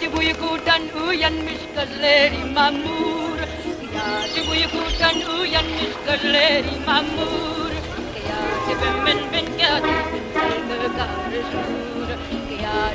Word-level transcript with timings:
Gece 0.00 0.16
uykudan 0.16 0.82
uyanmış 1.08 1.60
gözleri 1.76 2.44
mamur. 2.54 3.38
Gece 4.34 4.50
uykudan 4.50 5.38
uyanmış 5.40 5.92
gözleri 6.06 6.86
mamur. 6.86 7.70
Gece 8.68 8.86
ben 9.06 9.18
ben 9.32 9.44
gece 9.58 9.80
karışır 10.96 12.18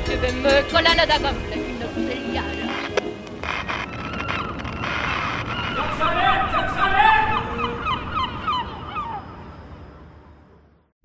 Gece 0.06 0.22
ben 0.22 0.44
da 0.44 1.16
gamle 1.16 2.16
yara 2.34 2.66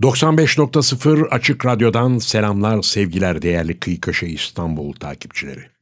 95.0 0.02 1.28
Açık 1.28 1.66
Radyo'dan 1.66 2.18
selamlar 2.18 2.82
sevgiler 2.82 3.42
değerli 3.42 3.80
Kıyı 3.80 4.02
Köşe 4.02 4.28
İstanbul 4.28 4.94
takipçileri. 4.94 5.81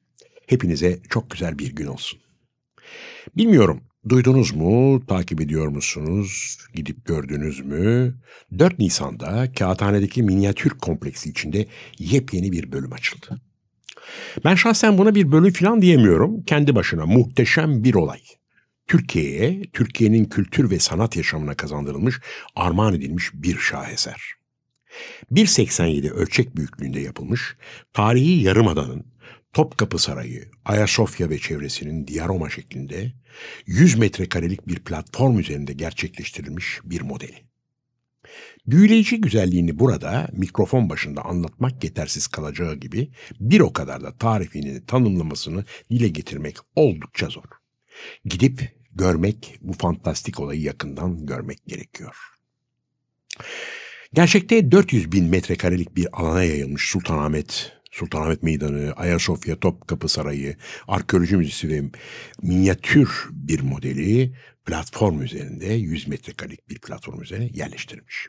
Hepinize 0.50 1.00
çok 1.09 1.31
güzel 1.31 1.59
bir 1.59 1.75
gün 1.75 1.88
olsun. 1.88 2.19
Bilmiyorum 3.38 3.81
duydunuz 4.09 4.56
mu, 4.56 5.06
takip 5.06 5.41
ediyor 5.41 5.67
musunuz, 5.67 6.58
gidip 6.73 7.06
gördünüz 7.06 7.66
mü? 7.66 8.16
4 8.59 8.80
Nisan'da 8.80 9.52
Kağıthane'deki 9.53 10.23
minyatür 10.23 10.69
kompleksi 10.69 11.30
içinde 11.30 11.66
yepyeni 12.00 12.52
bir 12.52 12.72
bölüm 12.72 12.94
açıldı. 12.94 13.41
Ben 14.45 14.56
şahsen 14.56 14.97
buna 14.97 15.16
bir 15.16 15.31
bölüm 15.31 15.53
falan 15.53 15.81
diyemiyorum. 15.81 16.44
Kendi 16.44 16.75
başına 16.75 17.06
muhteşem 17.06 17.84
bir 17.84 17.94
olay. 17.94 18.22
Türkiye'ye, 18.88 19.61
Türkiye'nin 19.73 20.25
kültür 20.25 20.72
ve 20.72 20.80
sanat 20.80 21.16
yaşamına 21.16 21.53
kazandırılmış, 21.53 22.19
armağan 22.56 22.94
edilmiş 22.94 23.31
bir 23.34 23.58
şaheser. 23.58 24.22
1.87 25.31 26.09
ölçek 26.09 26.56
büyüklüğünde 26.56 27.00
yapılmış, 27.00 27.56
tarihi 27.94 28.44
Yarımada'nın 28.44 29.06
Topkapı 29.53 30.00
Sarayı, 30.00 30.52
Ayasofya 30.66 31.30
ve 31.30 31.39
çevresinin 31.39 32.08
diaroma 32.08 32.50
şeklinde 32.50 33.14
100 33.66 33.97
metrekarelik 33.97 34.67
bir 34.67 34.80
platform 34.80 35.39
üzerinde 35.39 35.73
gerçekleştirilmiş 35.73 36.80
bir 36.83 37.02
modeli. 37.02 37.50
Büyüleyici 38.67 39.22
güzelliğini 39.22 39.80
burada 39.80 40.28
mikrofon 40.33 40.89
başında 40.89 41.25
anlatmak 41.25 41.83
yetersiz 41.83 42.28
kalacağı 42.28 42.75
gibi 42.75 43.11
bir 43.39 43.59
o 43.59 43.73
kadar 43.73 44.02
da 44.03 44.17
tarifini, 44.17 44.86
tanımlamasını 44.86 45.66
dile 45.91 46.08
getirmek 46.08 46.58
oldukça 46.75 47.28
zor. 47.30 47.44
Gidip 48.25 48.80
görmek, 48.91 49.58
bu 49.61 49.73
fantastik 49.73 50.39
olayı 50.39 50.61
yakından 50.61 51.25
görmek 51.25 51.66
gerekiyor. 51.67 52.16
Gerçekte 54.13 54.72
400 54.72 55.11
bin 55.11 55.25
metrekarelik 55.25 55.95
bir 55.95 56.08
alana 56.13 56.44
yayılmış 56.44 56.89
Sultanahmet, 56.89 57.78
Sultanahmet 57.92 58.44
Meydanı, 58.44 58.94
Ayasofya 58.95 59.59
Topkapı 59.59 60.09
Sarayı, 60.09 60.56
arkeoloji 60.88 61.38
müzesi 61.38 61.70
ve 61.70 61.84
minyatür 62.41 63.28
bir 63.31 63.59
modeli 63.59 64.34
platform 64.66 65.22
üzerinde 65.22 65.74
100 65.74 66.08
metrekarelik 66.08 66.69
bir 66.69 66.80
platform 66.80 67.22
üzerine 67.22 67.50
yerleştirilmiş. 67.53 68.28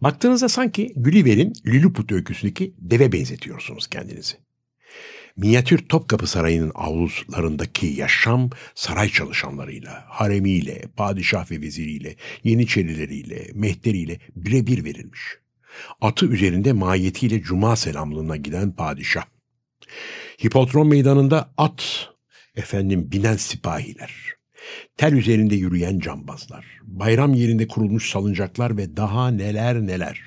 Baktığınızda 0.00 0.48
sanki 0.48 0.92
Gulliver'in 0.96 1.52
Lilliput 1.66 2.12
öyküsündeki 2.12 2.74
deve 2.78 3.12
benzetiyorsunuz 3.12 3.86
kendinizi. 3.86 4.36
Minyatür 5.36 5.78
Topkapı 5.78 6.26
Sarayı'nın 6.26 6.72
avlularındaki 6.74 7.86
yaşam 7.86 8.50
saray 8.74 9.08
çalışanlarıyla, 9.08 10.04
haremiyle, 10.08 10.82
padişah 10.96 11.50
ve 11.50 11.60
veziriyle, 11.60 12.16
yeniçerileriyle, 12.44 13.46
mehteriyle 13.54 14.18
birebir 14.36 14.84
verilmiş. 14.84 15.38
Atı 16.00 16.26
üzerinde 16.26 16.72
mahiyetiyle 16.72 17.42
cuma 17.42 17.76
selamlığına 17.76 18.36
giden 18.36 18.72
padişah. 18.72 19.24
Hipotron 20.44 20.88
meydanında 20.88 21.50
at, 21.56 22.08
efendim 22.56 23.12
binen 23.12 23.36
sipahiler. 23.36 24.36
Tel 24.96 25.12
üzerinde 25.12 25.54
yürüyen 25.54 25.98
cambazlar, 25.98 26.66
bayram 26.82 27.34
yerinde 27.34 27.68
kurulmuş 27.68 28.10
salıncaklar 28.10 28.76
ve 28.76 28.96
daha 28.96 29.30
neler 29.30 29.80
neler. 29.80 30.20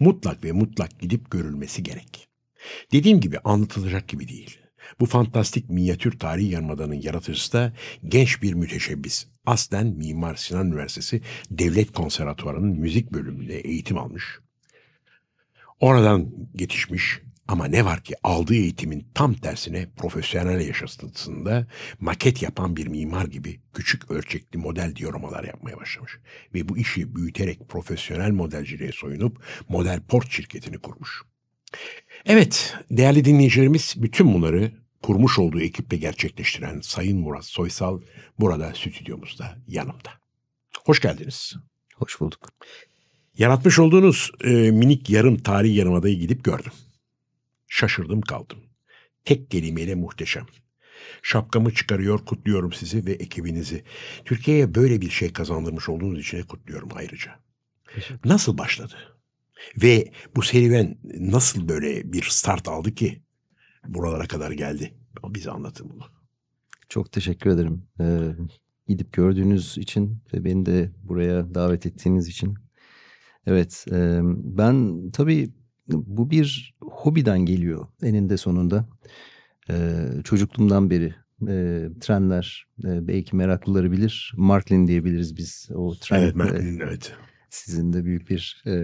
Mutlak 0.00 0.44
ve 0.44 0.52
mutlak 0.52 1.00
gidip 1.00 1.30
görülmesi 1.30 1.82
gerek. 1.82 2.28
Dediğim 2.92 3.20
gibi 3.20 3.38
anlatılacak 3.38 4.08
gibi 4.08 4.28
değil. 4.28 4.58
Bu 5.00 5.06
fantastik 5.06 5.70
minyatür 5.70 6.18
tarihi 6.18 6.52
yarmadanın 6.52 6.94
yaratıcısı 6.94 7.52
da 7.52 7.72
genç 8.08 8.42
bir 8.42 8.54
müteşebbis. 8.54 9.26
Aslen 9.46 9.86
Mimar 9.86 10.34
Sinan 10.34 10.66
Üniversitesi 10.66 11.20
Devlet 11.50 11.92
Konservatuvarı'nın 11.92 12.78
müzik 12.78 13.12
bölümünde 13.12 13.60
eğitim 13.60 13.98
almış. 13.98 14.24
Oradan 15.80 16.30
yetişmiş 16.58 17.20
ama 17.48 17.66
ne 17.66 17.84
var 17.84 18.00
ki 18.00 18.14
aldığı 18.22 18.54
eğitimin 18.54 19.06
tam 19.14 19.34
tersine 19.34 19.88
profesyonel 19.96 20.60
yaşantısında 20.66 21.66
maket 22.00 22.42
yapan 22.42 22.76
bir 22.76 22.86
mimar 22.86 23.24
gibi 23.24 23.60
küçük 23.74 24.10
ölçekli 24.10 24.58
model 24.58 24.96
diorabalar 24.96 25.44
yapmaya 25.44 25.76
başlamış. 25.76 26.18
Ve 26.54 26.68
bu 26.68 26.78
işi 26.78 27.16
büyüterek 27.16 27.68
profesyonel 27.68 28.30
modelciliğe 28.30 28.92
soyunup 28.92 29.42
model 29.68 30.00
port 30.00 30.30
şirketini 30.30 30.78
kurmuş. 30.78 31.22
Evet, 32.26 32.74
değerli 32.90 33.24
dinleyicilerimiz 33.24 33.94
bütün 33.96 34.34
bunları 34.34 34.72
kurmuş 35.02 35.38
olduğu 35.38 35.60
ekiple 35.60 35.96
gerçekleştiren 35.96 36.80
Sayın 36.80 37.18
Murat 37.18 37.44
Soysal 37.44 38.00
burada 38.38 38.74
stüdyomuzda 38.74 39.58
yanımda. 39.68 40.10
Hoş 40.84 41.00
geldiniz. 41.00 41.54
Hoş 41.94 42.20
bulduk. 42.20 42.48
Yaratmış 43.38 43.78
olduğunuz 43.78 44.30
e, 44.44 44.50
minik 44.70 45.10
yarım 45.10 45.36
tarihi 45.36 45.74
yarımadayı 45.74 46.18
gidip 46.18 46.44
gördüm. 46.44 46.72
Şaşırdım 47.68 48.20
kaldım. 48.20 48.58
Tek 49.24 49.50
kelimeyle 49.50 49.94
muhteşem. 49.94 50.46
Şapkamı 51.22 51.74
çıkarıyor, 51.74 52.24
kutluyorum 52.24 52.72
sizi 52.72 53.06
ve 53.06 53.12
ekibinizi. 53.12 53.84
Türkiye'ye 54.24 54.74
böyle 54.74 55.00
bir 55.00 55.10
şey 55.10 55.32
kazandırmış 55.32 55.88
olduğunuz 55.88 56.20
için 56.20 56.42
kutluyorum 56.42 56.88
ayrıca. 56.94 57.38
Nasıl 58.24 58.58
başladı? 58.58 58.94
Ve 59.82 60.12
bu 60.36 60.42
serüven 60.42 60.98
nasıl 61.18 61.68
böyle 61.68 62.12
bir 62.12 62.22
start 62.22 62.68
aldı 62.68 62.94
ki 62.94 63.22
buralara 63.86 64.26
kadar 64.26 64.50
geldi? 64.50 64.94
Bize 65.24 65.50
anlatın 65.50 65.90
bunu. 65.90 66.04
Çok 66.88 67.12
teşekkür 67.12 67.50
ederim. 67.50 67.86
Ee, 68.00 68.18
gidip 68.88 69.12
gördüğünüz 69.12 69.78
için 69.78 70.22
ve 70.34 70.44
beni 70.44 70.66
de 70.66 70.92
buraya 71.02 71.54
davet 71.54 71.86
ettiğiniz 71.86 72.28
için. 72.28 72.63
Evet, 73.46 73.86
e, 73.92 74.20
ben 74.24 75.00
tabii 75.10 75.50
bu 75.88 76.30
bir 76.30 76.74
hobiden 76.80 77.38
geliyor 77.38 77.86
eninde 78.02 78.36
sonunda. 78.36 78.86
Ee, 79.70 80.06
çocukluğumdan 80.24 80.90
beri 80.90 81.14
e, 81.48 81.88
trenler 82.00 82.66
e, 82.84 83.08
belki 83.08 83.36
meraklıları 83.36 83.92
bilir. 83.92 84.32
Marklin 84.36 84.86
diyebiliriz 84.86 85.36
biz 85.36 85.68
o 85.74 85.94
tren. 85.94 86.22
Evet, 86.22 86.34
Marklin, 86.34 86.80
evet. 86.80 87.12
Sizin 87.54 87.92
de 87.92 88.04
büyük 88.04 88.30
bir 88.30 88.62
e, 88.66 88.74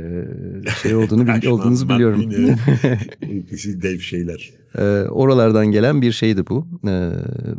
şey 0.82 0.97
olduğunu 0.97 1.26
bil, 1.26 1.47
olduğunuzu 1.47 1.89
biliyorum. 1.89 2.30
Siz 3.56 3.83
dev 3.83 3.98
şeyler. 3.98 4.50
E, 4.78 4.83
oralardan 5.09 5.66
gelen 5.66 6.03
bir 6.03 6.12
şeydi 6.12 6.47
bu. 6.47 6.66
E, 6.89 7.10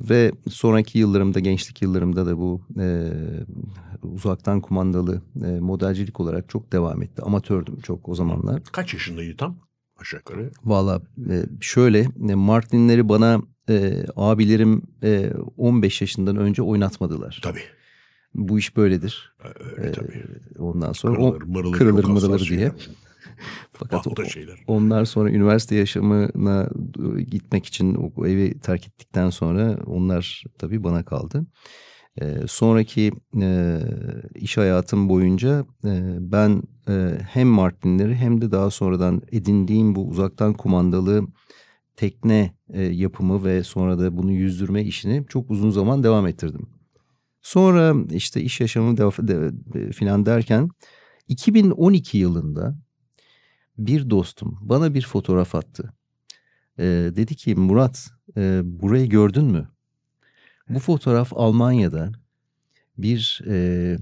ve 0.10 0.32
sonraki 0.50 1.00
yıllarımda, 1.00 1.40
gençlik 1.40 1.82
yıllarımda 1.82 2.26
da 2.26 2.38
bu 2.38 2.62
e, 2.80 3.12
uzaktan 4.02 4.62
kumandalı 4.62 5.22
e, 5.46 5.60
modelcilik 5.60 6.20
olarak 6.20 6.50
çok 6.50 6.72
devam 6.72 7.02
etti. 7.02 7.22
Amatördüm 7.22 7.80
çok 7.80 8.10
o 8.10 8.16
zamanlar. 8.16 8.64
Kaç 8.72 8.94
yaşındaydı 8.94 9.38
tam? 9.38 9.58
Aşağı 9.98 10.20
yukarı. 10.20 10.52
Valla 10.64 11.02
e, 11.30 11.44
şöyle 11.62 12.00
e, 12.30 12.36
Martinleri 12.36 13.10
bana 13.10 13.42
e, 13.70 14.06
abilerim 14.16 14.82
e, 15.04 15.32
15 15.58 16.02
yaşından 16.02 16.38
önce 16.38 16.62
oynatmadılar. 16.62 17.40
Tabii. 17.44 17.81
Bu 18.34 18.60
iş 18.60 18.78
böyledir. 18.78 19.34
Öyle 19.78 19.92
tabii. 19.92 20.24
Ondan 20.60 20.92
sonra 20.92 21.16
kırılır, 21.16 21.42
o, 21.42 21.46
mırılır, 21.46 21.78
kırılır 21.78 22.04
mırılır 22.04 22.40
diye. 22.40 22.48
Şeyler. 22.48 22.90
Fakat 23.74 24.08
o, 24.08 24.26
şeyler. 24.26 24.60
onlar 24.68 25.06
sonra 25.06 25.30
üniversite 25.30 25.76
yaşamına 25.76 26.70
gitmek 27.20 27.66
için 27.66 27.96
o 27.96 28.28
evi 28.28 28.60
terk 28.60 28.88
ettikten 28.88 29.30
sonra 29.30 29.78
onlar 29.86 30.44
tabii 30.58 30.84
bana 30.84 31.06
kaldı. 31.06 31.46
Ee, 32.22 32.38
sonraki 32.48 33.12
e, 33.42 33.80
iş 34.36 34.58
hayatım 34.58 35.10
boyunca 35.10 35.66
e, 35.86 36.18
ben 36.20 36.64
e, 36.90 37.18
hem 37.30 37.48
Martinleri 37.48 38.16
hem 38.16 38.42
de 38.42 38.52
daha 38.52 38.70
sonradan 38.70 39.22
edindiğim 39.32 39.96
bu 39.96 40.08
uzaktan 40.08 40.54
kumandalı 40.54 41.28
tekne 41.96 42.54
e, 42.70 42.82
yapımı 42.84 43.46
ve 43.46 43.64
sonra 43.64 44.00
da 44.00 44.18
bunu 44.18 44.32
yüzdürme 44.32 44.84
işini 44.84 45.26
çok 45.28 45.52
uzun 45.52 45.70
zaman 45.70 46.04
devam 46.04 46.28
ettirdim. 46.28 46.68
Sonra 47.42 47.96
işte 48.12 48.42
iş 48.42 48.62
yaşamı 48.62 48.98
de, 48.98 49.04
de, 49.28 49.52
de, 49.74 49.92
filan 49.92 50.26
derken 50.26 50.70
2012 51.28 52.18
yılında 52.18 52.78
bir 53.78 54.10
dostum 54.10 54.58
bana 54.62 54.94
bir 54.94 55.02
fotoğraf 55.02 55.56
attı. 55.56 55.94
E, 56.80 56.84
dedi 57.16 57.36
ki 57.36 57.56
Murat 57.56 58.12
e, 58.38 58.62
burayı 58.64 59.10
gördün 59.10 59.46
mü? 59.46 59.70
Bu 60.70 60.80
fotoğraf 60.80 61.34
Almanya'da 61.36 62.12
bir 62.98 63.42
e, 63.48 63.98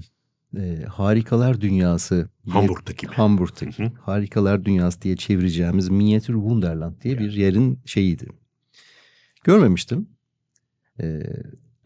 e, 0.56 0.84
harikalar 0.84 1.60
dünyası. 1.60 2.28
Hamburg'daki 2.48 3.06
mi? 3.06 3.14
Hamburg'taki. 3.14 3.82
Hı 3.82 3.86
hı. 3.86 3.92
Harikalar 4.00 4.64
dünyası 4.64 5.02
diye 5.02 5.16
çevireceğimiz 5.16 5.88
minyatür 5.88 6.34
Wunderland 6.34 7.02
diye 7.02 7.18
bir 7.18 7.32
yerin 7.32 7.80
şeyiydi. 7.84 8.26
Görmemiştim. 9.44 10.08
E, 11.00 11.22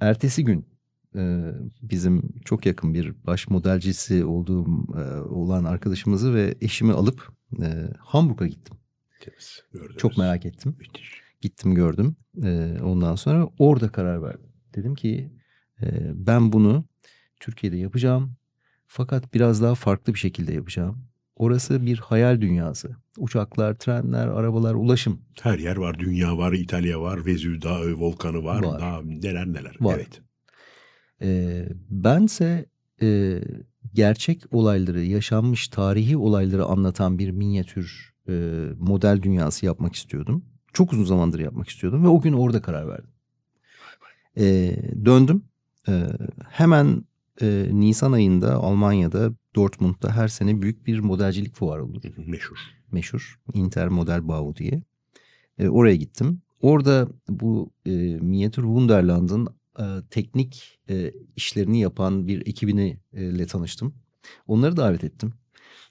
ertesi 0.01 0.45
gün 0.45 0.74
bizim 1.83 2.41
çok 2.45 2.67
yakın 2.67 2.95
bir 2.95 3.15
baş 3.27 3.49
modelcisi 3.49 4.25
olduğum 4.25 4.67
olan 5.31 5.65
arkadaşımızı 5.65 6.35
ve 6.35 6.55
eşimi 6.61 6.93
alıp 6.93 7.33
Hamburg'a 7.99 8.47
gittim. 8.47 8.77
Gördünüz. 9.73 9.99
Çok 9.99 10.19
merak 10.19 10.47
ettim. 10.47 10.77
Müthiş. 10.79 11.21
Gittim 11.41 11.75
gördüm. 11.75 12.17
Ondan 12.83 13.15
sonra 13.15 13.49
orada 13.59 13.89
karar 13.89 14.23
verdim. 14.23 14.53
Dedim 14.75 14.95
ki 14.95 15.33
ben 16.15 16.53
bunu 16.53 16.85
Türkiye'de 17.41 17.77
yapacağım. 17.77 18.37
Fakat 18.87 19.35
biraz 19.35 19.63
daha 19.63 19.75
farklı 19.75 20.15
bir 20.15 20.19
şekilde 20.19 20.53
yapacağım. 20.53 21.05
Orası 21.37 21.87
bir 21.87 21.99
hayal 21.99 22.41
dünyası. 22.41 22.97
Uçaklar, 23.19 23.75
trenler, 23.75 24.29
arabalar, 24.29 24.75
ulaşım. 24.75 25.21
Her 25.43 25.59
yer 25.59 25.77
var. 25.77 25.99
Dünya 25.99 26.39
var, 26.39 26.53
İtalya 26.53 27.01
var, 27.01 27.27
Vezüv 27.27 27.63
Dağı 27.63 27.95
volkanı 27.95 28.45
var. 28.45 28.63
Var. 28.63 28.81
Daha 28.81 29.03
neler 29.03 29.47
neler. 29.47 29.77
Var. 29.81 29.95
Evet. 29.95 30.23
Ee, 31.25 31.69
bense 31.91 32.67
e, 33.03 33.41
gerçek 33.95 34.43
olayları, 34.51 35.03
yaşanmış 35.03 35.69
tarihi 35.69 36.17
olayları 36.17 36.65
anlatan 36.65 37.19
bir 37.19 37.31
minyatür 37.31 38.15
e, 38.29 38.33
model 38.79 39.23
dünyası 39.23 39.67
yapmak 39.67 39.95
istiyordum. 39.95 40.45
Çok 40.73 40.93
uzun 40.93 41.05
zamandır 41.05 41.39
yapmak 41.39 41.69
istiyordum 41.69 42.05
ve 42.05 42.09
o 42.09 42.21
gün 42.21 42.33
orada 42.33 42.63
karar 42.63 42.89
verdim. 42.89 43.11
E, 44.37 44.77
döndüm. 45.05 45.43
E, 45.89 46.07
hemen 46.51 47.05
e, 47.43 47.69
Nisan 47.73 48.13
ayında 48.13 48.55
Almanya'da 48.55 49.33
Dortmund'da 49.55 50.17
her 50.17 50.29
sene 50.29 50.63
büyük 50.63 50.87
bir 50.87 50.99
modelcilik 50.99 51.55
fuarı 51.55 51.85
olur. 51.85 52.03
Meşhur. 52.27 52.57
Meşhur 52.93 53.41
Inter 53.55 53.89
Model 53.89 54.29
Bau 54.29 54.57
diye. 54.57 54.83
E, 55.59 55.69
oraya 55.69 55.97
gittim. 55.97 56.43
Orada 56.61 57.09
bu 57.29 57.71
e, 57.87 57.91
Minyatür 58.21 58.63
Wunderland'ın 58.63 59.49
e, 59.79 59.85
teknik 60.11 60.81
e, 60.91 61.13
işlerini 61.37 61.81
yapan 61.81 62.27
bir 62.27 62.41
ekibini 62.47 62.99
ile 63.13 63.47
tanıştım. 63.47 63.95
Onları 64.47 64.77
davet 64.77 65.05
ettim. 65.05 65.33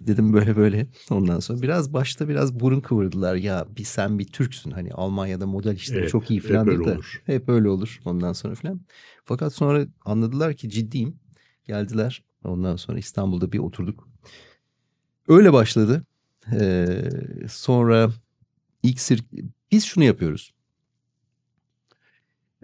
Dedim 0.01 0.33
böyle 0.33 0.55
böyle 0.55 0.87
ondan 1.09 1.39
sonra 1.39 1.61
biraz 1.61 1.93
başta 1.93 2.29
biraz 2.29 2.59
burun 2.59 2.79
kıvırdılar 2.81 3.35
ya 3.35 3.67
bir 3.77 3.83
sen 3.83 4.19
bir 4.19 4.27
Türksün 4.27 4.71
hani 4.71 4.93
Almanya'da 4.93 5.47
model 5.47 5.75
işleri 5.75 5.99
Evet, 5.99 6.09
çok 6.11 6.31
iyi 6.31 6.39
hep 6.39 6.47
falan 6.47 6.67
öyle 6.67 6.79
dedi. 6.79 6.89
olur. 6.89 7.21
Hep 7.25 7.49
öyle 7.49 7.69
olur 7.69 7.99
ondan 8.05 8.33
sonra 8.33 8.55
falan. 8.55 8.81
Fakat 9.25 9.53
sonra 9.53 9.87
anladılar 10.05 10.53
ki 10.53 10.69
ciddiyim. 10.69 11.19
Geldiler 11.67 12.23
ondan 12.43 12.75
sonra 12.75 12.99
İstanbul'da 12.99 13.51
bir 13.51 13.59
oturduk. 13.59 14.09
Öyle 15.27 15.53
başladı. 15.53 16.03
Ee, 16.53 17.01
sonra 17.49 18.11
ilk 18.83 18.99
sirk 18.99 19.25
biz 19.71 19.85
şunu 19.85 20.03
yapıyoruz. 20.03 20.53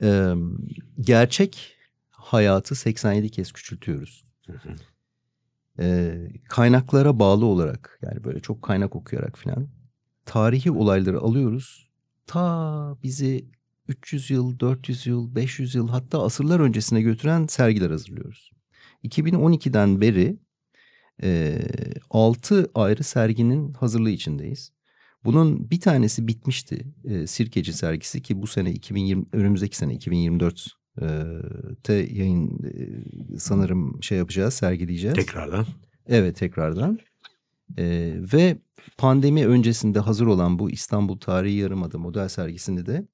Ee, 0.01 0.33
gerçek 1.01 1.75
hayatı 2.09 2.75
87 2.75 3.29
kez 3.29 3.51
küçültüyoruz. 3.51 4.25
Ee, 5.79 6.29
kaynaklara 6.49 7.19
bağlı 7.19 7.45
olarak 7.45 7.99
yani 8.01 8.23
böyle 8.23 8.39
çok 8.39 8.61
kaynak 8.61 8.95
okuyarak 8.95 9.37
filan 9.37 9.67
tarihi 10.25 10.71
olayları 10.71 11.19
alıyoruz. 11.19 11.89
Ta 12.27 12.97
bizi 13.03 13.45
300 13.87 14.29
yıl, 14.29 14.59
400 14.59 15.07
yıl, 15.07 15.35
500 15.35 15.75
yıl 15.75 15.89
hatta 15.89 16.23
asırlar 16.23 16.59
öncesine 16.59 17.01
götüren 17.01 17.47
sergiler 17.47 17.91
hazırlıyoruz. 17.91 18.51
2012'den 19.03 20.01
beri 20.01 20.37
e, 21.23 21.59
6 22.09 22.71
ayrı 22.75 23.03
serginin 23.03 23.73
hazırlığı 23.73 24.09
içindeyiz. 24.09 24.71
Bunun 25.25 25.71
bir 25.71 25.79
tanesi 25.79 26.27
bitmişti. 26.27 26.85
E, 27.05 27.27
Sirkeci 27.27 27.73
sergisi 27.73 28.21
ki 28.21 28.41
bu 28.41 28.47
sene 28.47 28.71
2020 28.71 29.25
önümüzdeki 29.33 29.77
sene 29.77 29.93
2024 29.93 30.67
e, 31.01 31.07
te 31.83 31.93
yayın 31.93 32.63
e, 32.63 33.37
sanırım 33.37 34.03
şey 34.03 34.17
yapacağız, 34.17 34.53
sergileyeceğiz. 34.53 35.15
Tekrardan. 35.15 35.65
Evet 36.07 36.37
tekrardan. 36.37 36.99
E, 37.77 38.15
ve 38.33 38.57
pandemi 38.97 39.47
öncesinde 39.47 39.99
hazır 39.99 40.27
olan 40.27 40.59
bu 40.59 40.71
İstanbul 40.71 41.17
Tarihi 41.17 41.55
Yarımada 41.55 41.97
model 41.97 42.27
sergisini 42.27 42.85
de 42.85 43.07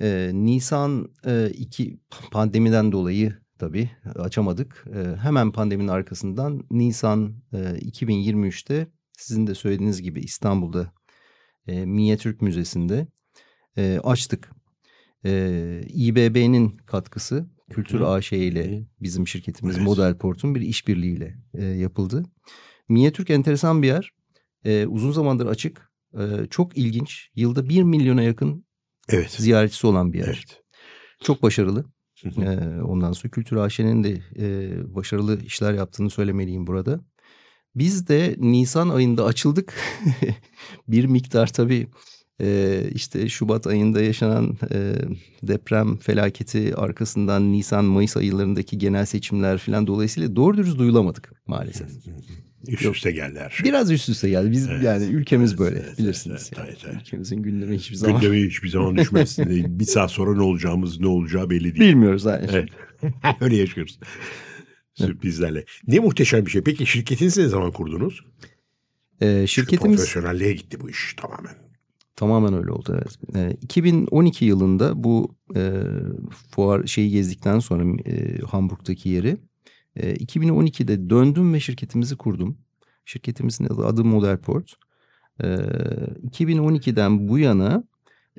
e, 0.00 0.30
Nisan 0.34 1.08
e, 1.26 1.50
2 1.50 2.00
pandemiden 2.30 2.92
dolayı 2.92 3.34
tabii 3.58 3.90
açamadık. 4.14 4.84
E, 4.94 5.16
hemen 5.16 5.52
pandeminin 5.52 5.88
arkasından 5.88 6.64
Nisan 6.70 7.34
e, 7.52 7.56
2023'te 7.58 8.86
sizin 9.18 9.46
de 9.46 9.54
söylediğiniz 9.54 10.02
gibi 10.02 10.20
İstanbul'da 10.20 10.92
e, 11.70 11.86
Minyatürk 11.86 12.42
Müzesi'nde 12.42 13.06
e, 13.76 14.00
açtık. 14.04 14.50
E, 15.24 15.82
İBB'nin 15.88 16.76
katkısı 16.76 17.50
Kültür. 17.70 18.00
AŞ 18.00 18.32
ile 18.32 18.86
bizim 19.00 19.28
şirketimiz 19.28 19.76
Evet. 19.76 19.86
Model 19.86 20.18
Port'un 20.18 20.54
bir 20.54 20.60
işbirliğiyle 20.60 21.38
e, 21.54 21.64
yapıldı. 21.64 22.24
Minyatürk 22.88 23.30
enteresan 23.30 23.82
bir 23.82 23.86
yer. 23.86 24.10
E, 24.64 24.86
uzun 24.86 25.12
zamandır 25.12 25.46
açık. 25.46 25.90
E, 26.14 26.46
çok 26.50 26.78
ilginç. 26.78 27.30
Yılda 27.34 27.68
bir 27.68 27.82
milyona 27.82 28.22
yakın 28.22 28.64
Evet. 29.08 29.30
ziyaretçisi 29.30 29.86
olan 29.86 30.12
bir 30.12 30.18
yer. 30.18 30.26
Evet. 30.26 30.62
Çok 31.22 31.42
başarılı. 31.42 31.84
Ee, 32.24 32.82
ondan 32.82 33.12
sonra 33.12 33.30
Kültür 33.30 33.56
AŞ'nin 33.56 34.04
de 34.04 34.22
e, 34.38 34.70
başarılı 34.94 35.44
işler 35.44 35.74
yaptığını 35.74 36.10
söylemeliyim 36.10 36.66
burada. 36.66 37.00
Biz 37.74 38.08
de 38.08 38.36
Nisan 38.38 38.88
ayında 38.88 39.24
açıldık. 39.24 39.74
bir 40.88 41.04
miktar 41.04 41.46
tabii 41.46 41.86
e, 42.40 42.80
işte 42.94 43.28
Şubat 43.28 43.66
ayında 43.66 44.02
yaşanan 44.02 44.58
e, 44.70 44.94
deprem 45.42 45.96
felaketi 45.96 46.76
arkasından 46.76 47.52
Nisan-Mayıs 47.52 48.16
aylarındaki 48.16 48.78
genel 48.78 49.06
seçimler 49.06 49.58
falan 49.58 49.86
dolayısıyla 49.86 50.36
doğru 50.36 50.56
dürüst 50.56 50.78
duyulamadık 50.78 51.32
maalesef. 51.46 51.88
Üst 52.68 52.84
Yok. 52.84 52.96
üste 52.96 53.10
geldi 53.10 53.38
her 53.40 53.50
şey. 53.50 53.64
Biraz 53.64 53.90
üst 53.90 54.08
üste 54.08 54.28
geldi. 54.28 54.50
Biz 54.50 54.68
Evet, 54.68 54.82
yani 54.82 55.04
ülkemiz 55.04 55.50
evet, 55.50 55.60
böyle 55.60 55.78
evet, 55.78 55.98
bilirsiniz. 55.98 56.50
evet, 56.52 56.58
yani. 56.58 56.68
evet, 56.68 56.82
evet. 56.84 57.02
Ülkemizin 57.02 57.42
gündemi 57.42 57.76
hiçbir 57.76 57.96
zaman 57.96 58.20
Gündeme 58.20 58.46
hiçbir 58.46 58.68
zaman 58.68 58.96
düşmez. 58.96 59.38
bir 59.48 59.84
saat 59.84 60.10
sonra 60.10 60.34
ne 60.34 60.42
olacağımız 60.42 61.00
ne 61.00 61.06
olacağı 61.06 61.50
belli 61.50 61.64
değil. 61.64 61.90
bilmiyoruz. 61.90 62.24
Yani. 62.24 62.46
Evet. 62.50 62.68
Öyle 63.40 63.56
yaşıyoruz. 63.56 63.98
Sürprizlerle. 65.06 65.64
Ne 65.86 65.98
muhteşem 65.98 66.46
bir 66.46 66.50
şey. 66.50 66.62
Peki 66.62 66.86
şirketinizi 66.86 67.42
ne 67.42 67.48
zaman 67.48 67.70
kurdunuz? 67.72 68.24
Ee, 69.20 69.26
Çünkü 69.26 69.48
şirketimiz 69.48 69.96
profesyonelliğe 69.96 70.52
gitti 70.52 70.80
bu 70.80 70.90
iş 70.90 71.14
tamamen. 71.16 71.54
Tamamen 72.16 72.54
öyle 72.54 72.70
oldu 72.70 72.98
evet. 73.02 73.18
Ee, 73.36 73.56
2012 73.62 74.44
yılında 74.44 75.04
bu 75.04 75.34
e, 75.56 75.72
fuar 76.50 76.86
şeyi 76.86 77.10
gezdikten 77.10 77.58
sonra 77.58 77.98
e, 78.06 78.38
Hamburg'daki 78.38 79.08
yeri 79.08 79.36
e, 79.96 80.14
2012'de 80.14 81.10
döndüm 81.10 81.54
ve 81.54 81.60
şirketimizi 81.60 82.16
kurdum. 82.16 82.58
Şirketimizin 83.04 83.64
adı, 83.64 83.86
adı 83.86 84.04
Modelport. 84.04 84.72
E, 85.42 85.46
2012'den 85.46 87.28
bu 87.28 87.38
yana 87.38 87.84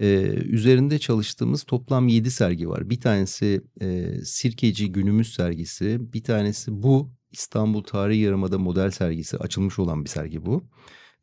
e, 0.01 0.07
üzerinde 0.33 0.99
çalıştığımız 0.99 1.63
toplam 1.63 2.07
7 2.07 2.31
sergi 2.31 2.69
var. 2.69 2.89
Bir 2.89 2.99
tanesi 2.99 3.61
e, 3.81 4.15
Sirkeci 4.25 4.91
Günümüz 4.91 5.33
sergisi, 5.33 6.13
bir 6.13 6.23
tanesi 6.23 6.83
bu 6.83 7.11
İstanbul 7.31 7.83
Tarihi 7.83 8.19
Yarımada 8.19 8.59
model 8.59 8.91
sergisi 8.91 9.37
açılmış 9.37 9.79
olan 9.79 10.03
bir 10.05 10.09
sergi 10.09 10.45
bu. 10.45 10.67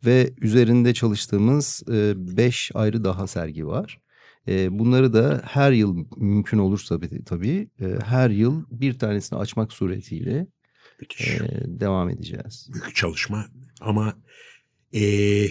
Ve 0.05 0.33
üzerinde 0.41 0.95
çalıştığımız 0.95 1.83
5 1.89 2.71
ayrı 2.75 3.05
daha 3.05 3.27
sergi 3.27 3.67
var. 3.67 4.01
E, 4.49 4.79
bunları 4.79 5.13
da 5.13 5.43
her 5.45 5.73
yıl 5.73 6.07
mümkün 6.17 6.59
olursa 6.59 7.01
tabii, 7.27 7.71
e, 7.81 7.87
her 8.05 8.31
yıl 8.31 8.65
bir 8.71 8.99
tanesini 8.99 9.39
açmak 9.39 9.73
suretiyle 9.73 10.47
Müthiş. 11.01 11.29
e, 11.29 11.49
devam 11.67 12.11
edeceğiz. 12.11 12.69
Büyük 12.73 12.95
çalışma 12.97 13.47
ama 13.81 14.17
eee, 14.93 15.51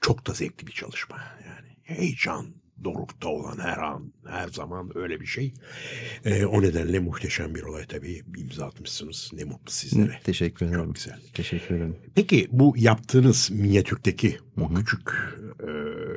çok 0.00 0.26
da 0.26 0.32
zevkli 0.32 0.66
bir 0.66 0.72
çalışma. 0.72 1.16
Yani 1.46 1.71
heyecan 1.94 2.46
dorukta 2.84 3.28
olan 3.28 3.58
her 3.58 3.78
an, 3.78 4.12
her 4.26 4.48
zaman 4.48 4.90
öyle 4.94 5.20
bir 5.20 5.26
şey. 5.26 5.54
Eee, 6.24 6.46
o 6.46 6.62
nedenle 6.62 6.98
muhteşem 6.98 7.54
bir 7.54 7.62
olay 7.62 7.86
tabii. 7.86 8.22
İmza 8.36 8.66
atmışsınız. 8.66 9.30
Ne 9.32 9.44
mutlu 9.44 9.72
sizlere. 9.72 10.20
Teşekkür 10.24 10.66
ederim. 10.66 10.84
Çok 10.84 10.94
güzel. 10.94 11.20
Teşekkür 11.34 11.74
ederim. 11.74 11.96
Peki 12.14 12.48
bu 12.50 12.74
yaptığınız 12.76 13.50
minyatürkteki 13.50 14.38
o 14.60 14.74
küçük 14.74 15.10
e, 15.60 15.70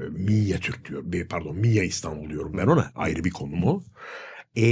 minyatür 0.09 0.85
diyor. 0.85 1.01
Bir, 1.05 1.27
pardon 1.27 1.55
Minya 1.55 1.83
İstanbul 1.83 2.29
diyorum 2.29 2.57
ben 2.57 2.67
ona. 2.67 2.91
Ayrı 2.95 3.23
bir 3.23 3.31
konum 3.31 3.63
o. 3.63 3.83
E, 4.57 4.65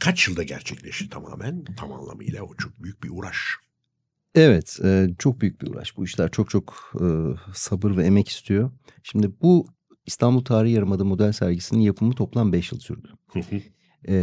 kaç 0.00 0.28
yılda 0.28 0.42
gerçekleşti 0.42 1.08
tamamen? 1.08 1.64
Tam 1.76 1.92
anlamıyla 1.92 2.42
o 2.42 2.54
çok 2.54 2.82
büyük 2.82 3.02
bir 3.04 3.10
uğraş. 3.12 3.38
Evet, 4.38 4.78
e, 4.84 5.08
çok 5.18 5.40
büyük 5.40 5.62
bir 5.62 5.66
uğraş. 5.66 5.96
Bu 5.96 6.04
işler 6.04 6.30
çok 6.30 6.50
çok 6.50 6.92
e, 7.00 7.06
sabır 7.54 7.96
ve 7.96 8.04
emek 8.04 8.28
istiyor. 8.28 8.70
Şimdi 9.02 9.30
bu 9.42 9.66
İstanbul 10.06 10.44
Tarihi 10.44 10.72
Yarımada 10.74 11.04
model 11.04 11.32
sergisinin 11.32 11.80
yapımı 11.80 12.12
toplam 12.14 12.52
5 12.52 12.72
yıl 12.72 12.78
sürdü. 12.78 13.08
E, 14.08 14.14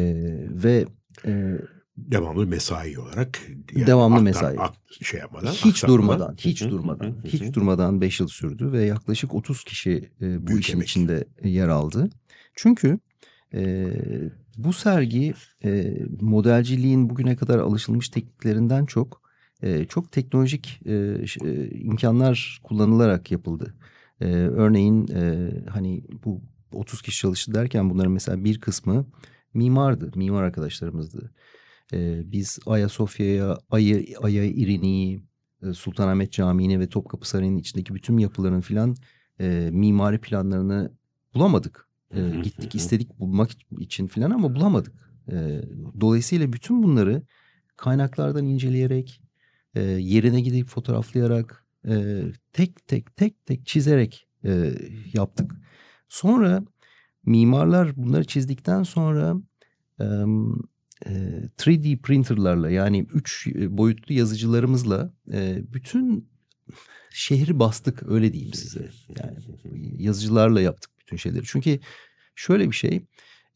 ve 0.50 0.86
e, 1.25 1.53
Devamlı 1.98 2.48
mesai 2.48 3.00
olarak. 3.00 3.41
Devamlı 3.75 4.15
aktar- 4.19 4.24
mesai. 4.24 4.57
ak- 4.60 4.75
şey 5.01 5.19
yapmadan. 5.19 5.51
hiç 5.51 5.84
durmadan, 5.88 6.36
hiç 6.39 6.62
durmadan, 6.63 7.15
hiç 7.25 7.53
durmadan 7.53 8.01
5 8.01 8.19
yıl 8.19 8.27
sürdü 8.27 8.72
ve 8.72 8.86
yaklaşık 8.86 9.34
30 9.36 9.63
kişi 9.63 10.10
e, 10.22 10.41
bu 10.43 10.48
Büyük 10.48 10.62
işin 10.63 10.74
emek. 10.74 10.88
içinde 10.88 11.25
yer 11.43 11.67
aldı. 11.67 12.10
Çünkü 12.55 13.00
e, 13.53 13.88
bu 14.57 14.74
sergi 14.74 15.34
e, 15.63 15.98
modelciliğin 16.22 17.10
bugüne 17.10 17.36
kadar 17.36 17.60
alışılmış 17.60 18.10
tekniklerinden 18.10 18.86
çok 18.86 19.25
e, 19.63 19.85
çok 19.85 20.12
teknolojik 20.12 20.81
e, 20.85 20.93
e, 21.43 21.69
imkanlar 21.69 22.59
kullanılarak 22.63 23.31
yapıldı. 23.31 23.75
E, 24.21 24.25
örneğin 24.35 25.07
e, 25.07 25.51
hani 25.69 26.03
bu 26.25 26.41
30 26.74 27.01
kişi 27.01 27.19
çalıştı 27.21 27.53
derken 27.53 27.89
bunların 27.89 28.12
mesela 28.12 28.43
bir 28.43 28.59
kısmı 28.59 29.05
mimardı, 29.53 30.12
mimar 30.15 30.43
arkadaşlarımızdı. 30.43 31.31
E, 31.93 32.31
biz 32.31 32.59
Ayasofya'ya, 32.65 33.57
Ay'a, 33.69 34.00
Ay'a 34.21 34.43
İrini'yi, 34.43 35.24
e, 35.63 35.74
Sultanahmet 35.74 36.31
Camii'ni 36.31 36.79
ve 36.79 36.89
Topkapı 36.89 37.29
Sarayı'nın 37.29 37.57
içindeki 37.57 37.95
bütün 37.95 38.17
yapıların 38.17 38.62
filan 38.62 38.95
e, 39.39 39.69
mimari 39.71 40.21
planlarını 40.21 40.91
bulamadık. 41.33 41.89
E, 42.12 42.29
gittik 42.43 42.75
istedik 42.75 43.19
bulmak 43.19 43.51
için 43.79 44.07
filan 44.07 44.31
ama 44.31 44.55
bulamadık. 44.55 44.93
E, 45.31 45.62
dolayısıyla 46.01 46.53
bütün 46.53 46.83
bunları 46.83 47.21
kaynaklardan 47.77 48.45
inceleyerek, 48.45 49.21
e, 49.75 49.82
yerine 49.82 50.41
gidip 50.41 50.67
fotoğraflayarak, 50.67 51.65
e, 51.88 52.24
tek 52.53 52.88
tek 52.88 53.15
tek 53.15 53.46
tek 53.46 53.65
çizerek 53.65 54.27
e, 54.46 54.74
yaptık. 55.13 55.51
Sonra 56.10 56.63
mimarlar 57.25 57.98
bunları 57.98 58.24
çizdikten 58.24 58.84
sonra 58.84 59.36
e, 60.00 60.05
3D 61.58 61.98
printerlarla 61.98 62.70
yani 62.70 63.05
üç 63.13 63.48
boyutlu 63.55 64.13
yazıcılarımızla 64.15 65.13
e, 65.32 65.63
bütün 65.74 66.29
şehri 67.13 67.60
bastık 67.60 68.03
öyle 68.10 68.34
diyeyim 68.34 68.53
size. 68.53 68.89
Yani 69.20 69.38
yazıcılarla 70.03 70.62
yaptık 70.62 70.91
bütün 71.00 71.17
şeyleri. 71.17 71.44
Çünkü 71.46 71.79
şöyle 72.36 72.70
bir 72.70 72.75
şey 72.75 73.05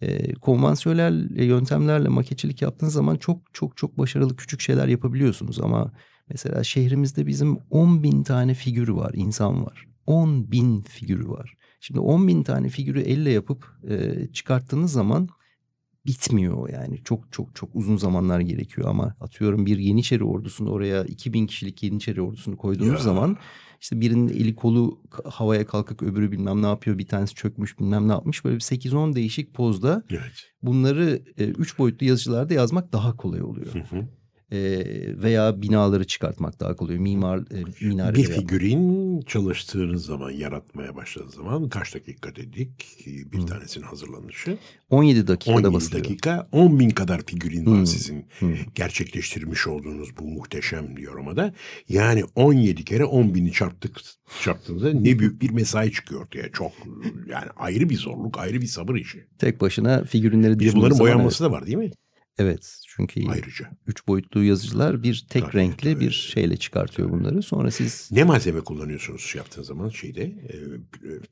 e, 0.02 0.34
konvansiyonel 0.34 1.30
yöntemlerle 1.44 2.10
maketçilik 2.10 2.62
yaptığınız 2.62 2.94
zaman 2.94 3.16
çok 3.16 3.42
çok 3.54 3.78
çok 3.78 3.98
başarılı 3.98 4.36
küçük 4.36 4.62
şeyler 4.62 4.88
yapabiliyorsunuz 4.88 5.60
ama 5.60 5.92
mesela 6.30 6.64
şehrimizde 6.64 7.28
bizim 7.28 7.58
10 7.70 8.04
bin 8.04 8.24
tane 8.24 8.54
figürü 8.54 8.96
var, 8.96 9.12
insan 9.14 9.66
var. 9.66 9.88
10 10.08 10.52
bin 10.52 10.82
figürü 10.82 11.28
var. 11.30 11.54
Şimdi 11.80 12.00
10 12.00 12.28
bin 12.28 12.44
tane 12.44 12.70
figürü 12.70 13.02
elle 13.02 13.30
yapıp 13.32 13.66
e, 13.90 14.28
çıkarttığınız 14.34 14.92
zaman 14.92 15.30
bitmiyor 16.06 16.70
yani. 16.70 17.02
Çok 17.04 17.32
çok 17.32 17.56
çok 17.56 17.70
uzun 17.74 17.98
zamanlar 17.98 18.40
gerekiyor 18.40 18.90
ama 18.90 19.16
atıyorum 19.22 19.66
bir 19.66 19.78
Yeniçeri 19.78 20.24
ordusunu 20.24 20.72
oraya 20.72 21.04
2000 21.04 21.48
kişilik 21.48 21.84
Yeniçeri 21.84 22.22
ordusunu 22.22 22.58
koyduğunuz 22.58 22.90
Ya. 22.90 22.98
zaman 22.98 23.38
işte 23.82 24.02
birinin 24.02 24.28
eli 24.28 24.56
kolu 24.56 25.02
havaya 25.26 25.66
kalkık 25.66 26.04
öbürü 26.04 26.32
bilmem 26.32 26.62
ne 26.62 26.68
yapıyor 26.68 26.98
bir 26.98 27.08
tanesi 27.08 27.36
çökmüş 27.36 27.80
bilmem 27.80 28.08
ne 28.08 28.12
yapmış 28.12 28.46
böyle 28.46 28.56
bir 28.56 28.62
8-10 28.62 29.16
değişik 29.16 29.54
pozda 29.54 30.04
Evet. 30.10 30.52
bunları 30.64 31.22
3 31.38 31.80
boyutlu 31.80 32.06
yazıcılarda 32.06 32.54
yazmak 32.54 32.94
daha 32.94 33.18
kolay 33.18 33.42
oluyor. 33.42 33.74
Hı 33.74 33.80
hı. 33.80 34.08
E, 34.52 34.60
veya 35.22 35.62
binaları 35.62 36.08
çıkartmak 36.08 36.60
daha 36.60 36.76
kolay. 36.76 36.98
Mimar 36.98 37.38
e, 37.40 37.86
minareleri 37.88 38.16
Bir 38.16 38.30
yapmak. 38.30 38.40
figürin 38.40 39.22
çalıştığınız 39.22 40.06
zaman, 40.06 40.32
yaratmaya 40.32 40.96
başladığınız 40.96 41.34
zaman 41.34 41.70
kaç 41.70 41.96
dakika 41.96 42.36
dedik 42.36 42.98
bir 43.34 43.48
tanesinin 43.48 43.86
hazırlanışı? 43.86 44.58
17 44.90 45.28
dakikada 45.28 45.58
17 45.58 45.74
basılıyor. 45.74 46.04
dakika 46.04 46.48
10 46.52 46.80
bin 46.80 46.90
kadar 46.90 47.22
figürin 47.26 47.66
var 47.66 47.86
sizin 47.86 48.26
gerçekleştirmiş 48.76 49.68
olduğunuz 49.68 50.10
bu 50.20 50.24
muhteşem 50.28 50.98
diyorumada. 50.98 51.54
Yani 51.90 52.24
17 52.36 52.86
kere 52.86 53.06
10 53.06 53.36
bini 53.36 53.52
çarptık 53.52 53.98
çarptığınızda 54.44 54.94
ne 54.94 55.20
büyük 55.20 55.42
bir 55.42 55.50
mesai 55.50 55.92
çıkıyor 55.92 56.22
ortaya. 56.22 56.52
Çok 56.52 56.72
yani 57.30 57.48
ayrı 57.56 57.90
bir 57.90 57.98
zorluk, 57.98 58.40
ayrı 58.40 58.62
bir 58.62 58.68
sabır 58.68 58.96
işi. 58.96 59.28
Tek 59.38 59.62
başına 59.62 60.04
Bir 60.04 60.60
de 60.60 60.60
düşündüğünüz 60.60 60.76
bunların 60.76 61.00
boyanması 61.00 61.44
da 61.44 61.52
var 61.52 61.66
değil 61.66 61.78
mi? 61.78 61.92
Evet, 62.40 62.50
evet 62.52 62.76
çünkü 62.88 63.28
Ayrıca. 63.30 63.70
üç 63.88 64.08
boyutlu 64.08 64.44
yazıcılar 64.44 65.04
bir 65.04 65.26
tek 65.30 65.44
Tabii, 65.44 65.54
renkli 65.58 65.94
tabii. 65.94 66.06
bir 66.06 66.12
şeyle 66.12 66.58
çıkartıyor 66.58 67.10
bunları. 67.12 67.42
Sonra 67.44 67.72
siz 67.72 68.10
Ne 68.12 68.24
malzeme 68.24 68.60
kullanıyorsunuz 68.62 69.34
yaptığınız 69.38 69.68
zaman 69.68 69.90
şeyde? 69.90 70.24
e, 70.24 70.58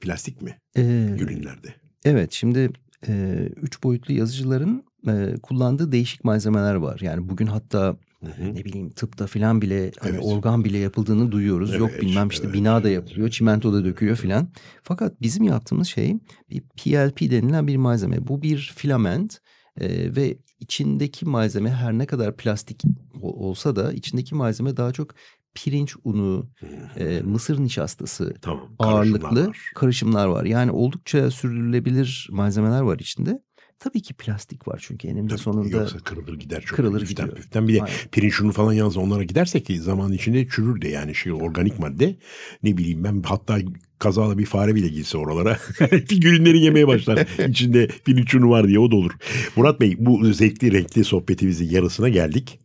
plastik 0.02 0.42
mi? 0.42 0.58
e, 0.78 0.82
Ürünlerde. 1.20 1.74
evet 2.06 2.32
şimdi 2.34 2.70
e, 3.08 3.44
üç 3.62 3.84
boyutlu 3.84 4.14
yazıcıların 4.14 4.84
e, 5.08 5.36
kullandığı 5.44 5.92
değişik 5.92 6.24
malzemeler 6.24 6.76
var. 6.76 7.00
Yani 7.02 7.30
bugün 7.30 7.48
hatta 7.48 7.98
Hı 8.20 8.26
hı. 8.32 8.56
ne 8.56 8.66
bileyim 8.66 8.90
tıpta 8.90 9.28
filan 9.28 9.62
bile 9.62 9.92
hani 10.00 10.12
Evet. 10.16 10.22
organ 10.24 10.64
bile 10.66 10.78
yapıldığını 10.78 11.32
duyuyoruz. 11.32 11.74
Yok 11.76 11.90
Evet, 11.94 12.02
bilmem 12.02 12.28
işte 12.28 12.44
evet. 12.46 12.54
bina 12.56 12.84
da 12.84 12.90
yapılıyor, 12.90 13.30
çimento 13.30 13.74
da 13.74 13.86
döküyor 13.86 14.16
filan. 14.16 14.50
Fakat 14.84 15.22
bizim 15.22 15.44
yaptığımız 15.44 15.88
şey 15.88 16.14
bir 16.50 16.62
PLP 16.62 17.32
denilen 17.32 17.68
bir 17.68 17.78
malzeme. 17.78 18.28
Bu 18.28 18.42
bir 18.42 18.74
filament 18.78 19.40
e, 19.82 20.16
ve 20.16 20.38
içindeki 20.60 21.26
malzeme 21.26 21.70
her 21.72 21.94
ne 21.94 22.06
kadar 22.06 22.38
plastik 22.38 22.84
olsa 23.22 23.76
da 23.76 23.94
içindeki 23.94 24.36
malzeme 24.36 24.78
daha 24.78 24.92
çok 24.92 25.16
pirinç 25.54 25.96
unu, 26.04 26.50
e, 26.98 27.22
mısır 27.22 27.60
nişastası 27.60 28.34
Tamam. 28.42 28.76
ağırlıklı 28.80 29.20
karışımlar 29.20 29.48
var. 29.48 29.72
karışımlar 29.76 30.28
var. 30.28 30.46
Yani 30.46 30.72
oldukça 30.72 31.32
sürdürülebilir 31.32 32.28
malzemeler 32.32 32.82
var 32.82 33.00
içinde. 33.00 33.42
Tabii 33.80 34.02
ki 34.02 34.14
plastik 34.14 34.68
var 34.68 34.80
çünkü 34.88 35.08
eninde 35.08 35.28
Tabii, 35.30 35.40
sonunda 35.40 35.78
Yoksa 35.78 35.98
kırılır 36.00 36.40
gider 36.40 36.62
çok. 36.62 36.76
kırılır 36.78 37.00
Püften 37.00 37.26
gidiyor. 37.26 37.38
püften. 37.38 37.68
Bir 37.68 37.74
de 37.76 37.82
Aynen. 37.84 37.96
pirinç 38.12 38.42
unu 38.42 38.52
falan 38.52 38.74
yalnız 38.74 38.98
onlara 38.98 39.24
gidersek 39.24 39.66
ki 39.66 39.80
zaman 39.80 40.12
içinde 40.12 40.48
çürür 40.48 40.82
de 40.82 40.88
yani 40.88 41.16
şey 41.16 41.34
organik 41.34 41.80
madde. 41.80 42.16
Ne 42.64 42.78
bileyim 42.78 43.04
ben 43.04 43.22
hatta 43.26 43.58
kazala 44.00 44.38
bir 44.38 44.46
fare 44.46 44.76
bile 44.76 44.88
girse 44.88 45.18
oralara 45.18 45.54
figürinleri 46.10 46.60
yemeye 46.60 46.88
başlar. 46.88 47.28
İçinde 47.50 47.88
pirinç 48.06 48.36
unu 48.36 48.50
var 48.50 48.68
diye 48.68 48.80
o 48.80 48.92
da 48.92 48.96
olur. 48.96 49.12
Murat 49.56 49.80
Bey 49.82 49.96
bu 50.00 50.34
zevkli 50.34 50.72
renkli 50.74 51.04
sohbetimizin 51.04 51.70
yarısına 51.70 52.10
geldik. 52.10 52.60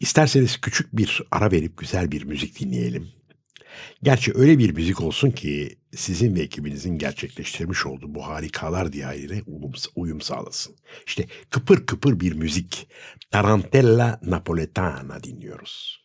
İsterseniz 0.00 0.60
küçük 0.60 0.96
bir 0.96 1.22
ara 1.30 1.50
verip 1.52 1.76
güzel 1.76 2.12
bir 2.12 2.24
müzik 2.24 2.60
dinleyelim. 2.60 3.08
Gerçi 4.02 4.32
öyle 4.34 4.58
bir 4.58 4.70
müzik 4.70 5.00
olsun 5.00 5.30
ki 5.30 5.76
sizin 5.96 6.34
ve 6.34 6.40
ekibinizin 6.40 6.98
gerçekleştirmiş 6.98 7.86
olduğu 7.86 8.14
bu 8.14 8.26
harikalar 8.26 8.92
uyum, 8.92 9.42
uyum 9.96 10.20
sağlasın. 10.20 10.76
İşte 11.06 11.26
kıpır 11.50 11.86
kıpır 11.86 12.20
bir 12.20 12.32
müzik. 12.32 12.88
Tarantella 13.30 14.20
Napoletana 14.22 15.22
dinliyoruz. 15.22 16.02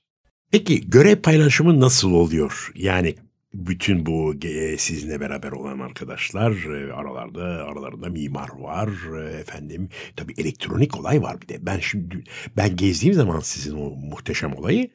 Peki 0.52 0.90
görev 0.90 1.22
paylaşımı 1.22 1.80
nasıl 1.80 2.12
oluyor? 2.12 2.72
Yani 2.76 3.16
bütün 3.58 4.06
bu 4.06 4.34
sizinle 4.78 5.20
beraber 5.20 5.52
olan 5.52 5.80
arkadaşlar 5.80 6.52
e, 6.52 6.94
aralarda 6.94 7.44
aralarında 7.44 8.10
mimar 8.10 8.50
var 8.60 8.90
e, 9.20 9.40
efendim 9.40 9.90
tabii 10.16 10.34
elektronik 10.38 11.00
olay 11.00 11.22
var 11.22 11.42
bir 11.42 11.48
de 11.48 11.66
ben 11.66 11.80
şimdi 11.80 12.24
ben 12.58 12.76
gezdiğim 12.76 13.14
zaman 13.14 13.40
sizin 13.40 13.78
o 13.78 13.90
muhteşem 13.90 14.56
olayı 14.56 14.90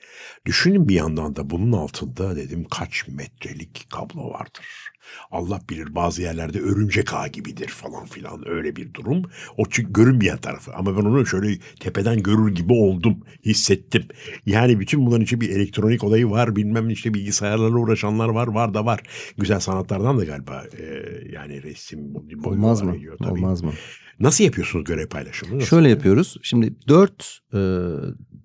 düşünün 0.46 0.88
bir 0.88 0.94
yandan 0.94 1.36
da 1.36 1.50
bunun 1.50 1.72
altında 1.72 2.36
dedim 2.36 2.66
kaç 2.70 3.08
metrelik 3.08 3.86
kablo 3.90 4.30
vardır. 4.30 4.92
Allah 5.30 5.60
bilir 5.70 5.94
bazı 5.94 6.22
yerlerde 6.22 6.60
örümcek 6.60 7.14
ağı 7.14 7.28
gibidir 7.28 7.68
falan 7.68 8.06
filan 8.06 8.48
öyle 8.48 8.76
bir 8.76 8.94
durum. 8.94 9.22
O 9.56 9.64
çünkü 9.70 9.92
görünmeyen 9.92 10.38
tarafı 10.38 10.74
ama 10.74 10.96
ben 10.96 11.02
onu 11.02 11.26
şöyle 11.26 11.58
tepeden 11.80 12.22
görür 12.22 12.54
gibi 12.54 12.72
oldum 12.72 13.18
hissettim. 13.44 14.04
Yani 14.46 14.80
bütün 14.80 15.06
bunların 15.06 15.24
için 15.24 15.40
bir 15.40 15.50
elektronik 15.50 16.04
olayı 16.04 16.30
var 16.30 16.56
bilmem 16.56 16.90
işte 16.90 17.14
bilgisayarlarla 17.14 17.78
uğraşanlar 17.78 18.28
var 18.28 18.46
var 18.54 18.74
da 18.74 18.84
var. 18.84 19.02
Güzel 19.38 19.60
sanatlardan 19.60 20.18
da 20.18 20.24
galiba 20.24 20.64
e, 20.78 20.84
yani 21.32 21.62
resim 21.62 22.14
olmaz 22.44 22.82
mı? 22.82 22.92
geliyor 22.92 23.18
tabii. 23.18 23.30
Olmaz 23.30 23.62
mı? 23.62 23.72
Nasıl 24.20 24.44
yapıyorsunuz 24.44 24.84
görev 24.84 25.06
paylaşımını? 25.06 25.56
Nasıl? 25.56 25.68
Şöyle 25.68 25.88
yapıyoruz. 25.88 26.36
Şimdi 26.42 26.74
dört 26.88 27.38
e, 27.54 27.58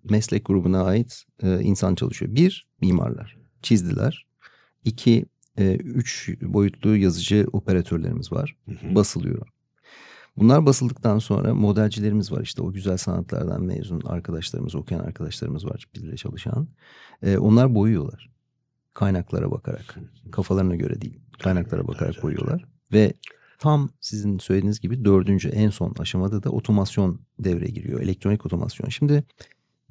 meslek 0.09 0.45
grubuna 0.45 0.83
ait 0.83 1.23
e, 1.43 1.61
insan 1.61 1.95
çalışıyor. 1.95 2.35
Bir, 2.35 2.67
mimarlar. 2.81 3.37
Çizdiler. 3.61 4.25
İki, 4.83 5.25
e, 5.57 5.75
üç 5.75 6.29
boyutlu 6.41 6.95
yazıcı 6.95 7.47
operatörlerimiz 7.53 8.31
var. 8.31 8.55
Hı 8.65 8.71
hı. 8.71 8.95
Basılıyor. 8.95 9.47
Bunlar 10.37 10.65
basıldıktan 10.65 11.19
sonra 11.19 11.53
modelcilerimiz 11.53 12.31
var. 12.31 12.41
İşte 12.41 12.61
o 12.61 12.71
güzel 12.71 12.97
sanatlardan 12.97 13.61
mezun 13.63 14.01
arkadaşlarımız, 14.05 14.75
okuyan 14.75 14.99
arkadaşlarımız 14.99 15.65
var 15.65 15.85
bizle 15.95 16.15
çalışan. 16.15 16.67
E, 17.23 17.37
onlar 17.37 17.75
boyuyorlar. 17.75 18.29
Kaynaklara 18.97 19.51
bakarak. 19.51 19.95
Kafalarına 20.31 20.75
göre 20.75 21.01
değil. 21.01 21.19
Kaynaklara 21.39 21.87
bakarak 21.87 22.23
boyuyorlar. 22.23 22.65
Ve 22.93 23.13
tam 23.59 23.89
sizin 24.01 24.37
söylediğiniz 24.39 24.79
gibi 24.79 25.05
dördüncü 25.05 25.49
en 25.49 25.69
son 25.69 25.95
aşamada 25.99 26.43
da 26.43 26.49
otomasyon 26.49 27.21
devreye 27.39 27.71
giriyor. 27.71 28.01
Elektronik 28.01 28.45
otomasyon. 28.45 28.89
Şimdi 28.89 29.23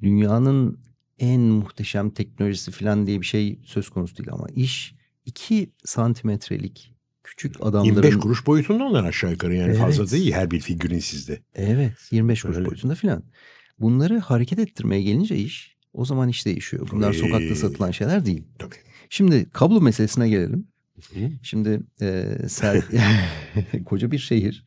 dünyanın 0.01 0.79
en 1.19 1.41
muhteşem 1.41 2.09
teknolojisi 2.09 2.71
falan 2.71 3.07
diye 3.07 3.21
bir 3.21 3.25
şey 3.25 3.59
söz 3.65 3.89
konusu 3.89 4.17
değil 4.17 4.29
ama 4.31 4.47
iş 4.55 4.95
2 5.25 5.71
santimetrelik 5.85 6.93
küçük 7.23 7.55
adamların... 7.61 7.85
25 7.85 8.17
kuruş 8.17 8.47
boyutunda 8.47 8.83
onlar 8.83 9.03
aşağı 9.03 9.31
yukarı 9.31 9.55
yani 9.55 9.69
Evet. 9.69 9.79
fazla 9.79 10.11
değil 10.11 10.31
her 10.31 10.51
bir 10.51 10.59
figürün 10.59 10.99
sizde. 10.99 11.39
Evet 11.55 11.93
25 12.11 12.41
kuruş 12.41 12.57
Öyle. 12.57 12.67
boyutunda 12.67 12.95
filan. 12.95 13.23
Bunları 13.79 14.19
hareket 14.19 14.59
ettirmeye 14.59 15.01
gelince 15.01 15.35
iş 15.35 15.77
o 15.93 16.05
zaman 16.05 16.29
iş 16.29 16.45
değişiyor. 16.45 16.87
Bunlar 16.91 17.13
Tabii. 17.13 17.17
sokakta 17.17 17.55
satılan 17.55 17.91
şeyler 17.91 18.25
değil. 18.25 18.43
Tabii. 18.59 18.86
Şimdi 19.09 19.49
kablo 19.49 19.81
meselesine 19.81 20.29
gelelim. 20.29 20.67
Hı. 21.13 21.31
Şimdi 21.41 21.81
e, 22.01 22.37
ser... 22.47 22.83
koca 23.85 24.11
bir 24.11 24.17
şehir. 24.17 24.65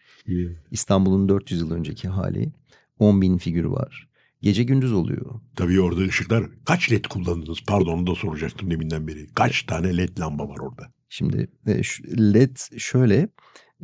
İstanbul'un 0.70 1.28
400 1.28 1.60
yıl 1.60 1.70
önceki 1.70 2.08
hali. 2.08 2.52
10 2.98 3.22
bin 3.22 3.38
figürü 3.38 3.70
var. 3.70 4.08
Gece 4.42 4.62
gündüz 4.62 4.92
oluyor. 4.92 5.40
Tabii 5.56 5.80
orada 5.80 6.00
ışıklar 6.00 6.44
kaç 6.64 6.92
led 6.92 7.04
kullandınız? 7.04 7.58
Pardon 7.66 7.98
onu 7.98 8.06
da 8.06 8.14
soracaktım 8.14 8.70
deminden 8.70 9.08
beri. 9.08 9.26
Kaç 9.34 9.62
tane 9.62 9.96
led 9.96 10.18
lamba 10.18 10.48
var 10.48 10.58
orada? 10.58 10.92
Şimdi 11.08 11.48
e, 11.66 11.80
LED 12.34 12.78
şöyle 12.78 13.28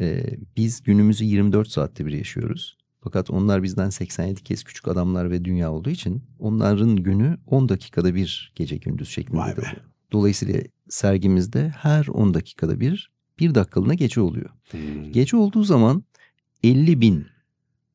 e, 0.00 0.24
biz 0.56 0.82
günümüzü 0.82 1.24
24 1.24 1.68
saatte 1.68 2.06
bir 2.06 2.12
yaşıyoruz. 2.12 2.76
Fakat 3.00 3.30
onlar 3.30 3.62
bizden 3.62 3.90
87 3.90 4.42
kez 4.42 4.64
küçük 4.64 4.88
adamlar 4.88 5.30
ve 5.30 5.44
dünya 5.44 5.72
olduğu 5.72 5.90
için 5.90 6.22
onların 6.38 6.96
günü 6.96 7.38
10 7.46 7.68
dakikada 7.68 8.14
bir 8.14 8.52
gece 8.54 8.76
gündüz 8.76 9.08
şeklinde. 9.08 9.38
Vay 9.38 9.56
be. 9.56 9.60
oluyor. 9.60 9.76
Dolayısıyla 10.20 10.60
sergimizde 10.88 11.68
her 11.68 12.06
10 12.06 12.34
dakikada 12.34 12.80
bir 12.80 13.10
bir 13.38 13.54
dakikalığına 13.54 13.94
gece 13.94 14.20
oluyor. 14.20 14.50
Hmm, 14.70 15.12
Gece 15.12 15.36
olduğu 15.36 15.62
zaman 15.62 16.04
50 16.62 17.00
bin 17.00 17.26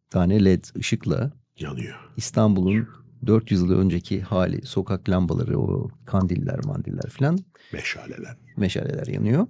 tane 0.09 0.45
LED 0.45 0.63
ışıkla 0.77 1.31
yanıyor. 1.59 1.95
İstanbul'un 2.17 2.87
400 3.25 3.61
yıl 3.61 3.71
önceki 3.71 4.21
hali 4.21 4.65
sokak 4.65 5.09
lambaları 5.09 5.59
o 5.59 5.89
kandiller 6.05 6.65
mandiller 6.65 7.09
falan 7.09 7.39
Meşaleler. 7.73 8.37
meşaleler 8.57 9.07
yanıyor. 9.07 9.47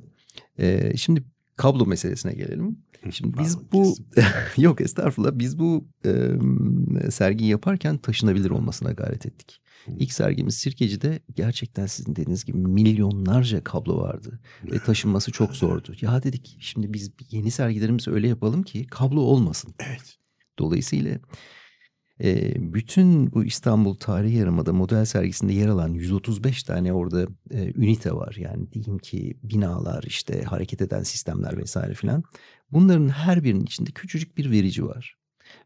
Ee, 0.59 0.97
şimdi 0.97 1.23
kablo 1.61 1.85
meselesine 1.85 2.33
gelelim. 2.33 2.77
Şimdi 3.11 3.37
biz 3.39 3.71
bu 3.71 3.95
yok 4.57 4.81
estağfurullah 4.81 5.31
biz 5.33 5.59
bu 5.59 5.87
e, 6.05 6.11
sergiyi 7.11 7.49
yaparken 7.49 7.97
taşınabilir 7.97 8.49
olmasına 8.49 8.91
gayret 8.91 9.25
ettik. 9.25 9.61
İlk 9.87 10.13
sergimiz 10.13 10.57
Sirkeci'de 10.57 11.19
gerçekten 11.35 11.85
sizin 11.85 12.11
dediğiniz 12.15 12.45
gibi 12.45 12.57
milyonlarca 12.57 13.63
kablo 13.63 13.97
vardı 13.97 14.39
ve 14.71 14.79
taşınması 14.85 15.31
çok 15.31 15.55
zordu. 15.55 15.93
Ya 16.01 16.23
dedik 16.23 16.57
şimdi 16.59 16.93
biz 16.93 17.11
yeni 17.31 17.51
sergilerimizi 17.51 18.11
öyle 18.11 18.27
yapalım 18.27 18.63
ki 18.63 18.87
kablo 18.87 19.21
olmasın. 19.21 19.73
Evet. 19.79 20.17
Dolayısıyla 20.59 21.19
e, 22.23 22.53
bütün 22.73 23.31
bu 23.33 23.43
İstanbul 23.43 23.95
Tarihi 23.95 24.35
Yarımada 24.37 24.73
model 24.73 25.05
sergisinde 25.05 25.53
yer 25.53 25.67
alan 25.67 25.93
135 25.93 26.63
tane 26.63 26.93
orada 26.93 27.27
e, 27.51 27.71
ünite 27.75 28.11
var. 28.13 28.35
Yani 28.37 28.71
diyeyim 28.71 28.97
ki 28.97 29.37
binalar 29.43 30.03
işte 30.03 30.43
hareket 30.43 30.81
eden 30.81 31.03
sistemler 31.03 31.57
vesaire 31.57 31.93
filan. 31.93 32.23
Bunların 32.71 33.09
her 33.09 33.43
birinin 33.43 33.63
içinde 33.63 33.91
küçücük 33.91 34.37
bir 34.37 34.51
verici 34.51 34.85
var. 34.85 35.15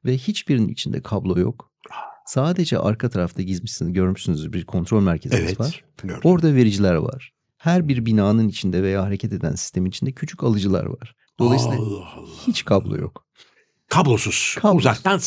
Ve 0.05 0.17
hiçbirinin 0.17 0.67
içinde 0.67 1.01
kablo 1.01 1.39
yok. 1.39 1.71
Sadece 2.25 2.79
arka 2.79 3.09
tarafta 3.09 3.41
gizmişsiniz, 3.41 3.93
görmüşsünüz 3.93 4.53
bir 4.53 4.65
kontrol 4.65 5.01
merkezimiz 5.01 5.43
Evet. 5.45 5.59
var. 5.59 5.83
Gördüm. 6.03 6.19
Orada 6.23 6.55
vericiler 6.55 6.95
var. 6.95 7.31
Her 7.57 7.87
bir 7.87 8.05
binanın 8.05 8.47
içinde 8.47 8.83
veya 8.83 9.03
hareket 9.03 9.33
eden 9.33 9.55
sistemin 9.55 9.89
içinde 9.89 10.11
küçük 10.11 10.43
alıcılar 10.43 10.85
var. 10.85 11.15
Dolayısıyla 11.39 11.77
Allah 11.77 12.05
Allah. 12.15 12.27
hiç 12.47 12.65
kablo 12.65 12.97
yok. 12.97 13.25
Kablosuz. 13.89 14.55
Kablosuz. 14.61 14.79
Uzaktan 14.85 15.19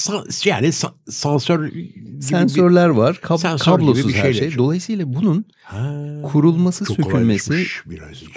yani 0.45 0.73
sansör 1.11 1.69
gibi 1.69 1.93
bir- 1.97 2.21
Sensörler 2.21 2.89
var, 2.89 3.21
kab- 3.23 3.39
Sensör 3.39 3.79
gibi 3.79 3.87
kablosuz 3.87 4.09
bir 4.09 4.15
her 4.15 4.33
şey. 4.33 4.57
Dolayısıyla 4.57 5.15
bunun 5.15 5.45
Ha, 5.63 6.05
kurulması, 6.33 6.85
sökülmesi, 6.85 7.67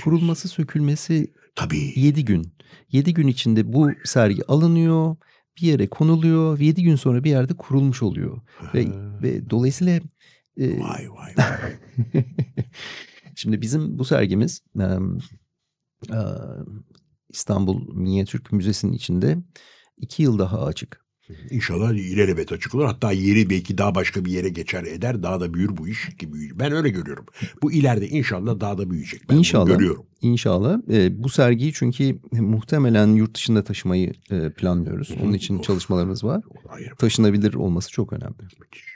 kurulması, 0.03 0.47
sökülmesi 0.47 1.33
Tabii. 1.55 1.93
7 1.99 2.25
gün. 2.25 2.53
7 2.91 3.13
gün 3.13 3.27
içinde 3.27 3.73
bu 3.73 3.89
sergi 4.05 4.45
alınıyor, 4.47 5.15
bir 5.61 5.67
yere 5.67 5.87
konuluyor 5.87 6.59
ve 6.59 6.65
7 6.65 6.83
gün 6.83 6.95
sonra 6.95 7.23
bir 7.23 7.29
yerde 7.29 7.53
kurulmuş 7.53 8.03
oluyor. 8.03 8.41
Ve, 8.73 8.87
ve 9.23 9.49
dolayısıyla 9.49 9.99
e, 10.57 10.79
Vay 10.79 11.09
vay 11.09 11.33
vay. 11.37 11.75
şimdi 13.35 13.61
bizim 13.61 13.99
bu 13.99 14.05
sergimiz 14.05 14.61
e, 14.79 14.83
e, 14.83 16.19
İstanbul 17.29 17.93
Minyatürk 17.95 18.51
Müzesi'nin 18.51 18.93
içinde 18.93 19.37
2 20.01 20.23
yıl 20.23 20.39
daha 20.39 20.65
açık. 20.65 21.01
İnşallah 21.49 21.93
ilelebet 21.93 22.51
açık 22.51 22.75
olur. 22.75 22.85
Hatta 22.85 23.11
yeri 23.11 23.49
belki 23.49 23.77
daha 23.77 23.95
başka 23.95 24.25
bir 24.25 24.31
yere 24.31 24.49
geçer 24.49 24.83
eder. 24.83 25.23
Daha 25.23 25.39
da 25.39 25.53
büyür 25.53 25.77
bu 25.77 25.87
iş 25.87 26.09
ki 26.19 26.33
büyür. 26.33 26.59
Ben 26.59 26.71
öyle 26.71 26.89
görüyorum. 26.89 27.25
Bu 27.61 27.71
ileride 27.71 28.07
inşallah 28.07 28.59
daha 28.59 28.77
da 28.77 28.89
büyüyecek. 28.89 29.29
Ben 29.29 29.35
İnşallah. 29.35 29.67
görüyorum. 29.67 30.05
İnşallah. 30.21 30.77
E, 30.91 31.23
bu 31.23 31.29
sergiyi 31.29 31.73
çünkü 31.73 32.19
muhtemelen 32.31 33.07
yurt 33.07 33.35
dışında 33.35 33.63
taşımayı 33.63 34.13
e, 34.31 34.49
planlıyoruz. 34.49 35.11
Onun 35.23 35.33
için 35.33 35.57
Of. 35.57 35.63
çalışmalarımız 35.63 36.23
var. 36.23 36.43
Ayrı. 36.69 36.95
Taşınabilir 36.95 37.53
olması 37.53 37.91
çok 37.91 38.13
önemli. 38.13 38.35
Müthiş. 38.59 38.91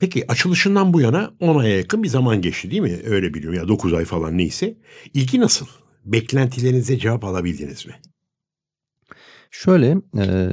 Peki 0.00 0.32
açılışından 0.32 0.92
bu 0.92 1.00
yana 1.00 1.34
10 1.40 1.58
aya 1.58 1.76
yakın 1.76 2.02
bir 2.02 2.08
zaman 2.08 2.42
geçti 2.42 2.70
değil 2.70 2.82
mi? 2.82 3.00
Öyle 3.04 3.34
biliyorum 3.34 3.58
ya 3.58 3.68
9 3.68 3.94
ay 3.94 4.04
falan 4.04 4.38
neyse. 4.38 4.78
İlgi 5.14 5.40
nasıl? 5.40 5.66
Beklentilerinize 6.04 6.98
cevap 6.98 7.24
alabildiniz 7.24 7.86
mi? 7.86 7.92
Şöyle 9.50 9.96
e, 10.18 10.48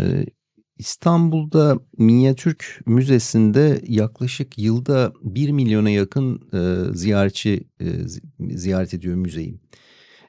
İstanbul'da 0.77 1.79
Minyatürk 1.97 2.81
Müzesi'nde 2.85 3.81
yaklaşık 3.87 4.57
yılda 4.57 5.13
1 5.21 5.51
milyona 5.51 5.89
yakın 5.89 6.41
e, 6.53 6.93
ziyaretçi 6.97 7.67
e, 7.79 7.85
zi- 7.85 8.57
ziyaret 8.57 8.93
ediyor 8.93 9.15
müzeyi. 9.15 9.59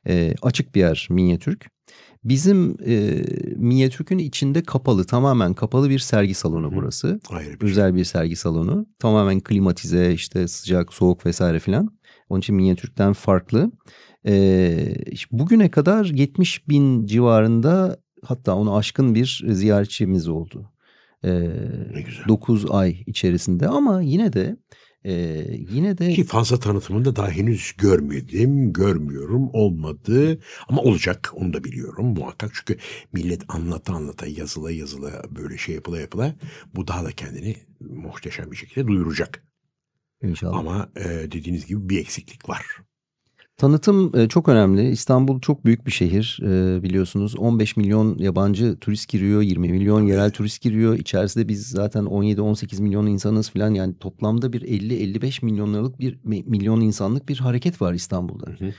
E, 0.08 0.34
açık 0.42 0.74
bir 0.74 0.80
yer 0.80 1.06
Minyatürk. 1.10 1.66
Bizim 2.24 2.76
e, 2.86 3.24
Minyatürk'ün 3.56 4.18
içinde 4.18 4.62
kapalı, 4.62 5.04
tamamen 5.04 5.54
kapalı 5.54 5.90
bir 5.90 5.98
sergi 5.98 6.34
salonu 6.34 6.70
Hı 6.70 6.74
burası. 6.76 7.20
Ayrı 7.30 7.52
bir 7.54 7.58
şey. 7.60 7.70
Özel 7.70 7.94
bir 7.94 8.04
sergi 8.04 8.36
salonu. 8.36 8.86
Tamamen 8.98 9.40
klimatize, 9.40 10.12
işte 10.12 10.48
sıcak, 10.48 10.94
soğuk 10.94 11.26
vesaire 11.26 11.58
filan. 11.58 11.98
Onun 12.28 12.40
için 12.40 12.56
Minyatürk'ten 12.56 13.12
farklı. 13.12 13.70
İşte 15.06 15.38
bugüne 15.38 15.70
kadar 15.70 16.04
70 16.04 16.68
bin 16.68 17.06
civarında 17.06 17.98
hatta 18.26 18.54
onu 18.54 18.76
aşkın 18.76 19.14
bir 19.14 19.44
ziyaretçimiz 19.48 20.28
oldu. 20.28 20.72
Ee, 21.24 21.30
Ne 21.94 22.02
güzel. 22.02 22.24
9 22.28 22.70
ay 22.70 23.02
içerisinde 23.06 23.68
ama 23.68 24.02
yine 24.02 24.32
de 24.32 24.56
e, 25.04 25.44
yine 25.70 25.98
de 25.98 26.12
Ki 26.12 26.24
fazla 26.24 26.58
tanıtımını 26.58 27.04
da 27.04 27.16
daha 27.16 27.30
henüz 27.30 27.72
görmedim, 27.78 28.72
görmüyorum, 28.72 29.50
olmadı. 29.52 30.38
Ama 30.68 30.82
olacak, 30.82 31.32
onu 31.34 31.52
da 31.52 31.64
biliyorum 31.64 32.06
muhakkak. 32.06 32.50
Çünkü 32.54 32.78
millet 33.12 33.42
anlata 33.48 33.94
anlata, 33.94 34.26
yazıla 34.26 34.70
yazıla, 34.70 35.22
böyle 35.30 35.58
şey 35.58 35.74
yapıla 35.74 36.00
yapıla 36.00 36.34
bu 36.74 36.88
daha 36.88 37.04
da 37.04 37.12
kendini 37.12 37.56
muhteşem 37.80 38.50
bir 38.50 38.56
şekilde 38.56 38.86
duyuracak. 38.86 39.42
inşallah. 40.22 40.58
Ama 40.58 40.88
e, 40.96 41.04
dediğiniz 41.04 41.66
gibi 41.66 41.88
bir 41.88 42.00
eksiklik 42.00 42.48
var. 42.48 42.66
Tanıtım 43.56 44.16
e, 44.16 44.28
çok 44.28 44.48
önemli. 44.48 44.88
İstanbul 44.88 45.40
çok 45.40 45.64
büyük 45.64 45.86
bir 45.86 45.90
şehir 45.90 46.40
e, 46.42 46.82
biliyorsunuz. 46.82 47.38
15 47.38 47.76
milyon 47.76 48.18
yabancı 48.18 48.76
turist 48.80 49.08
giriyor, 49.08 49.42
20 49.42 49.68
milyon 49.68 50.06
yerel 50.06 50.30
turist 50.30 50.62
giriyor. 50.62 50.98
İçerisinde 50.98 51.48
biz 51.48 51.66
zaten 51.68 52.04
17-18 52.04 52.82
milyon 52.82 53.06
insanız 53.06 53.50
falan. 53.50 53.74
Yani 53.74 53.98
toplamda 53.98 54.52
bir 54.52 54.60
50-55 54.60 55.44
milyonluk 55.44 56.00
bir 56.00 56.18
milyon 56.24 56.80
insanlık 56.80 57.28
bir 57.28 57.38
hareket 57.38 57.82
var 57.82 57.94
İstanbul'da. 57.94 58.46
Hı 58.46 58.64
hı. 58.64 58.72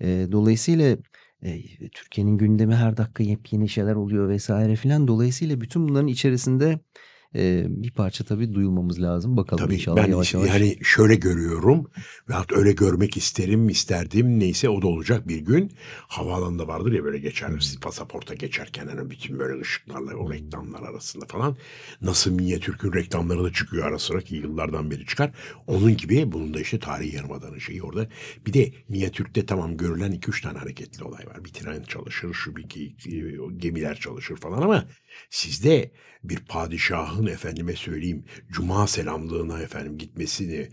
E, 0.00 0.32
dolayısıyla 0.32 0.96
Türkiye'nin 1.92 2.38
gündemi 2.38 2.74
her 2.74 2.96
dakika 2.96 3.22
yepyeni 3.22 3.68
şeyler 3.68 3.94
oluyor 3.94 4.28
vesaire 4.28 4.76
filan. 4.76 5.08
Dolayısıyla 5.08 5.60
bütün 5.60 5.88
bunların 5.88 6.08
içerisinde 6.08 6.80
e, 7.36 7.64
bir 7.68 7.90
parça 7.90 8.24
tabii 8.24 8.54
duyulmamız 8.54 9.02
lazım. 9.02 9.36
Bakalım 9.36 9.64
Tabii 9.64 9.74
inşallah 9.74 9.96
ben 10.04 10.10
yavaş 10.10 10.34
yavaş. 10.34 10.48
yani 10.48 10.78
şöyle 10.82 11.14
görüyorum 11.14 11.90
veyahut 12.28 12.52
öyle 12.52 12.72
görmek 12.72 13.16
isterim, 13.16 13.68
isterdim 13.68 14.40
neyse 14.40 14.68
o 14.68 14.82
da 14.82 14.86
olacak 14.86 15.28
bir 15.28 15.38
gün. 15.38 15.72
Havaalanında 16.08 16.68
vardır 16.68 16.92
ya 16.92 17.04
böyle 17.04 17.18
geçer 17.18 17.48
Hmm. 17.48 17.60
siz 17.60 17.80
pasaporta 17.80 18.34
geçerken 18.34 18.86
hani 18.86 19.10
bütün 19.10 19.38
böyle 19.38 19.60
ışıklarla 19.60 20.14
o 20.16 20.32
reklamlar 20.32 20.82
arasında 20.82 21.26
falan. 21.26 21.56
Nasıl 22.02 22.30
Minyatürk'ün 22.30 22.92
reklamları 22.92 23.44
da 23.44 23.52
çıkıyor 23.52 23.86
ara 23.86 23.98
sıra 23.98 24.20
ki 24.20 24.36
yıllardan 24.36 24.90
beri 24.90 25.06
çıkar. 25.06 25.30
Onun 25.66 25.96
gibi 25.96 26.32
bunun 26.32 26.54
da 26.54 26.60
işte 26.60 26.78
tarihi 26.78 27.16
yarımadanın 27.16 27.58
şeyi 27.58 27.82
orada. 27.82 28.08
Bir 28.46 28.52
de 28.52 28.72
Minyatürk'te 28.88 29.46
tamam 29.46 29.76
görülen 29.76 30.12
iki 30.12 30.30
üç 30.30 30.40
tane 30.42 30.58
hareketli 30.58 31.04
olay 31.04 31.26
var. 31.26 31.44
Bir 31.44 31.50
tren 31.50 31.82
çalışır, 31.82 32.32
şu 32.34 32.56
bir 32.56 32.64
gemiler 33.58 33.94
çalışır 33.96 34.36
falan 34.36 34.62
ama 34.62 34.84
sizde 35.30 35.90
bir 36.24 36.38
padişahın 36.38 37.26
efendime 37.26 37.72
söyleyeyim 37.72 38.24
cuma 38.52 38.86
selamlığına 38.86 39.60
efendim 39.60 39.98
gitmesini 39.98 40.68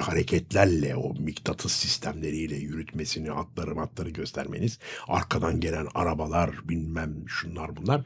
hareketlerle 0.00 0.96
o 0.96 1.14
mıknatıs 1.14 1.72
sistemleriyle 1.72 2.56
yürütmesini 2.56 3.32
atları 3.32 3.74
matları 3.74 4.10
göstermeniz 4.10 4.78
arkadan 5.08 5.60
gelen 5.60 5.86
arabalar 5.94 6.50
bilmem 6.68 7.14
şunlar 7.26 7.76
bunlar 7.76 8.02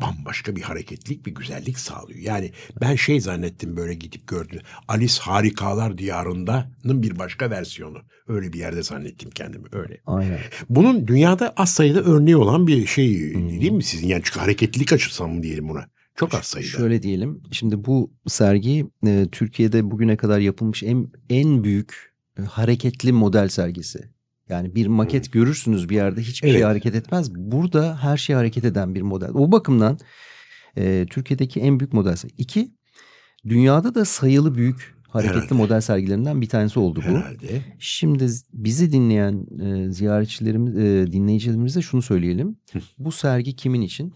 bambaşka 0.00 0.56
bir 0.56 0.62
hareketlik 0.62 1.26
bir 1.26 1.34
güzellik 1.34 1.78
sağlıyor. 1.78 2.20
Yani 2.20 2.52
ben 2.80 2.94
şey 2.94 3.20
zannettim 3.20 3.76
böyle 3.76 3.94
gidip 3.94 4.28
gördüm. 4.28 4.60
Alice 4.88 5.20
Harikalar 5.20 5.98
Diyarında'nın 5.98 7.02
bir 7.02 7.18
başka 7.18 7.50
versiyonu. 7.50 7.98
Öyle 8.28 8.52
bir 8.52 8.58
yerde 8.58 8.82
zannettim 8.82 9.30
kendimi 9.30 9.68
öyle. 9.72 10.00
Aynen. 10.06 10.38
Bunun 10.68 11.08
dünyada 11.08 11.52
az 11.56 11.72
sayıda 11.72 12.00
örneği 12.00 12.36
olan 12.36 12.66
bir 12.66 12.86
şey 12.86 13.34
değil 13.34 13.72
mi 13.72 13.82
sizin? 13.82 14.08
Yani 14.08 14.22
çünkü 14.24 14.40
hareketlilik 14.40 14.92
açısından 14.92 15.19
mı 15.28 15.42
diyelim 15.42 15.68
buna? 15.68 15.86
Çok 16.16 16.34
az 16.34 16.44
sayıda. 16.44 16.68
Şöyle 16.68 17.02
diyelim. 17.02 17.42
Şimdi 17.52 17.84
bu 17.84 18.12
sergi 18.26 18.86
e, 19.06 19.26
Türkiye'de 19.32 19.90
bugüne 19.90 20.16
kadar 20.16 20.38
yapılmış 20.40 20.82
en 20.82 21.08
en 21.30 21.64
büyük 21.64 22.14
e, 22.38 22.42
hareketli 22.42 23.12
model 23.12 23.48
sergisi. 23.48 24.10
Yani 24.48 24.74
bir 24.74 24.86
maket 24.86 25.32
görürsünüz 25.32 25.88
bir 25.88 25.94
yerde 25.94 26.20
hiçbir 26.20 26.48
şey 26.48 26.56
Evet. 26.56 26.64
hareket 26.64 26.94
etmez. 26.94 27.34
Burada 27.34 28.02
her 28.02 28.16
şey 28.16 28.36
hareket 28.36 28.64
eden 28.64 28.94
bir 28.94 29.02
model. 29.02 29.30
O 29.34 29.52
bakımdan 29.52 29.98
e, 30.76 31.06
Türkiye'deki 31.10 31.60
en 31.60 31.80
büyük 31.80 31.92
model. 31.92 32.16
İki, 32.38 32.70
dünyada 33.48 33.94
da 33.94 34.04
sayılı 34.04 34.54
büyük 34.54 34.94
hareketli 35.08 35.36
Herhalde. 35.36 35.54
model 35.54 35.80
sergilerinden 35.80 36.40
bir 36.40 36.48
tanesi 36.48 36.78
oldu 36.80 37.02
bu. 37.08 37.10
Herhalde. 37.10 37.62
Şimdi 37.78 38.26
bizi 38.52 38.92
dinleyen 38.92 39.46
e, 39.60 39.92
ziyaretçilerimiz, 39.92 40.76
e, 40.76 41.12
dinleyicilerimize 41.12 41.82
şunu 41.82 42.02
söyleyelim. 42.02 42.56
Bu 42.98 43.12
sergi 43.12 43.56
kimin 43.56 43.80
için? 43.80 44.14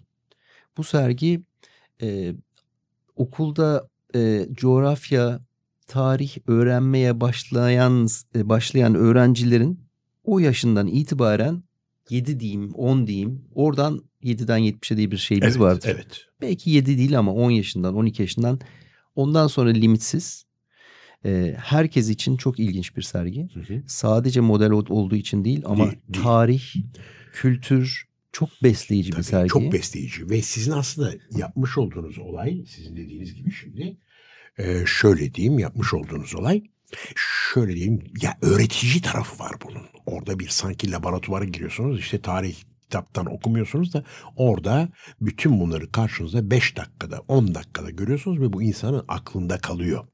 Bu 0.77 0.85
sergi 0.85 1.43
e, 2.03 2.35
okulda 3.17 3.89
e, 4.15 4.47
coğrafya, 4.53 5.41
tarih 5.87 6.37
öğrenmeye 6.47 7.21
başlayan 7.21 8.09
e, 8.37 8.49
başlayan 8.49 8.95
öğrencilerin 8.95 9.81
o 10.25 10.39
yaşından 10.39 10.87
itibaren 10.87 11.63
7 12.11 12.41
diyeyim, 12.41 12.75
10 12.75 13.07
diyeyim. 13.07 13.45
Oradan 13.55 14.05
7'den 14.23 14.59
70'e 14.61 14.97
diye 14.97 15.11
bir 15.11 15.17
şeyimiz 15.17 15.49
Evet, 15.57 15.61
vardır. 15.61 15.89
evet. 15.95 16.21
Belki 16.41 16.71
7 16.71 16.99
değil 16.99 17.19
ama 17.19 17.33
10 17.35 17.51
yaşından, 17.51 17.95
12 17.95 18.23
yaşından. 18.23 18.61
Ondan 19.17 19.47
sonra 19.47 19.71
limitsiz. 19.71 20.45
E, 21.25 21.55
herkes 21.59 22.09
için 22.09 22.37
çok 22.37 22.59
ilginç 22.61 22.97
bir 22.97 23.03
sergi. 23.03 23.49
Hı 23.55 23.61
hı. 23.61 23.83
Sadece 23.87 24.41
model 24.41 24.71
ol- 24.71 24.87
olduğu 24.89 25.17
için 25.17 25.45
değil 25.45 25.63
ama 25.67 25.85
Değil, 25.85 25.97
değil. 26.09 26.25
tarih, 26.25 26.63
kültür 27.33 28.05
çok 28.35 28.49
besleyici 28.63 29.09
bir 29.09 29.15
Tabii, 29.15 29.25
sergi. 29.25 29.49
Çok 29.49 29.73
besleyici 29.73 30.31
ve 30.31 30.43
sizin 30.43 30.73
aslında 30.73 31.13
yapmış 31.37 31.79
olduğunuz 31.79 32.19
olay 32.19 32.65
sizin 32.67 32.97
dediğiniz 32.97 33.35
gibi 33.35 33.51
şimdi 33.51 33.97
e, 34.59 34.87
şöyle 34.87 35.35
diyeyim 35.35 35.59
yapmış 35.59 35.95
olduğunuz 35.95 36.35
olay 36.35 36.63
şöyle 37.17 37.75
diyeyim 37.75 38.05
ya 38.23 38.39
öğretici 38.43 39.03
tarafı 39.03 39.45
var 39.45 39.53
bunun. 39.65 39.83
Orada 40.07 40.39
bir 40.39 40.49
sanki 40.49 40.93
laboratuvara 40.93 41.45
giriyorsunuz 41.45 42.01
işte 42.01 42.23
tarih 42.23 42.57
kitaptan 42.83 43.27
okumuyorsunuz 43.27 43.93
da 43.93 44.05
orada 44.37 44.89
bütün 45.21 45.61
bunları 45.61 45.93
karşınızda 45.93 46.51
5 46.51 46.77
dakikada 46.77 47.21
10 47.29 47.55
dakikada 47.55 47.91
görüyorsunuz 47.91 48.41
ve 48.41 48.53
bu 48.53 48.63
insanın 48.63 49.05
aklında 49.09 49.59
kalıyor. 49.59 50.07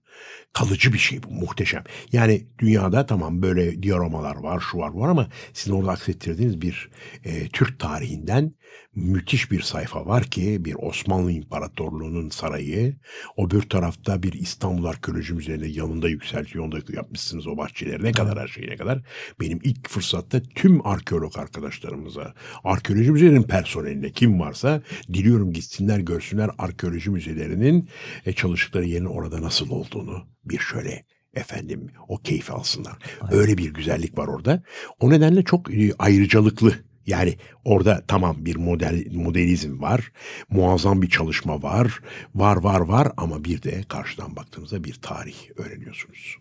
Kalıcı 0.52 0.92
bir 0.92 0.98
şey 0.98 1.22
bu 1.22 1.30
muhteşem. 1.30 1.84
Yani 2.12 2.46
dünyada 2.58 3.06
tamam 3.06 3.42
böyle 3.42 3.82
dioramalar 3.82 4.36
var 4.36 4.60
şu 4.70 4.78
var 4.78 4.92
var 4.92 5.08
ama 5.08 5.28
sizin 5.52 5.74
orada 5.74 5.90
aksettirdiğiniz 5.90 6.60
bir 6.60 6.90
e, 7.24 7.48
Türk 7.48 7.78
tarihinden 7.78 8.54
müthiş 8.94 9.50
bir 9.50 9.60
sayfa 9.60 10.06
var 10.06 10.24
ki 10.24 10.64
bir 10.64 10.74
Osmanlı 10.78 11.32
İmparatorluğu'nun 11.32 12.28
sarayı. 12.28 12.96
O 13.36 13.50
bir 13.50 13.62
tarafta 13.62 14.22
bir 14.22 14.32
İstanbul 14.32 14.84
Arkeoloji 14.84 15.34
Müzesi'nin 15.34 15.68
yanında 15.68 16.08
yükseltiyor. 16.08 16.64
Onda 16.64 16.78
yapmışsınız 16.92 17.46
o 17.46 17.56
bahçeleri 17.56 18.02
ne 18.02 18.12
kadar 18.12 18.38
her 18.38 18.48
şeyine 18.48 18.76
kadar. 18.76 19.02
Benim 19.40 19.58
ilk 19.62 19.88
fırsatta 19.88 20.42
tüm 20.54 20.86
arkeolog 20.86 21.38
arkadaşlarımıza, 21.38 22.34
arkeoloji 22.64 23.12
müzelerinin 23.12 23.42
personeline 23.42 24.10
kim 24.10 24.40
varsa 24.40 24.82
diliyorum 25.12 25.52
gitsinler 25.52 25.98
görsünler 25.98 26.50
arkeoloji 26.58 27.10
müzelerinin 27.10 27.88
e, 28.26 28.32
çalıştıkları 28.32 28.84
yerin 28.84 29.04
orada 29.04 29.42
nasıl 29.42 29.70
olduğunu 29.70 30.09
bir 30.44 30.58
şöyle 30.58 31.04
efendim 31.34 31.86
o 32.08 32.16
keyfi 32.16 32.52
alsınlar. 32.52 32.98
Öyle 33.30 33.58
bir 33.58 33.74
güzellik 33.74 34.18
var 34.18 34.28
orada. 34.28 34.62
O 35.00 35.10
nedenle 35.10 35.42
çok 35.42 35.74
e, 35.74 35.92
ayrıcalıklı. 35.98 36.74
Yani 37.06 37.36
orada 37.64 38.04
tamam 38.08 38.36
bir 38.44 38.56
model 38.56 39.12
modelizm 39.12 39.82
var. 39.82 40.12
Muazzam 40.50 41.02
bir 41.02 41.08
çalışma 41.08 41.62
var. 41.62 42.00
Var 42.34 42.56
var 42.56 42.80
var 42.80 43.08
ama 43.16 43.44
bir 43.44 43.62
de 43.62 43.82
karşıdan 43.88 44.36
baktığınızda 44.36 44.84
bir 44.84 44.94
tarih 44.94 45.36
öğreniyorsunuz. 45.56 46.36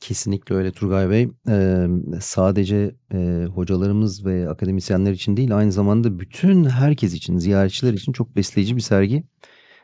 Kesinlikle 0.00 0.54
öyle 0.54 0.72
Turgay 0.72 1.10
Bey. 1.10 1.28
Ee, 1.48 1.86
sadece 2.20 2.94
e, 3.14 3.44
hocalarımız 3.54 4.26
ve 4.26 4.48
akademisyenler 4.48 5.12
için 5.12 5.36
değil 5.36 5.56
aynı 5.56 5.72
zamanda 5.72 6.18
bütün 6.18 6.64
herkes 6.64 7.14
için, 7.14 7.38
ziyaretçiler 7.38 7.92
için 7.92 8.12
çok 8.12 8.36
besleyici 8.36 8.76
bir 8.76 8.80
sergi. 8.80 9.24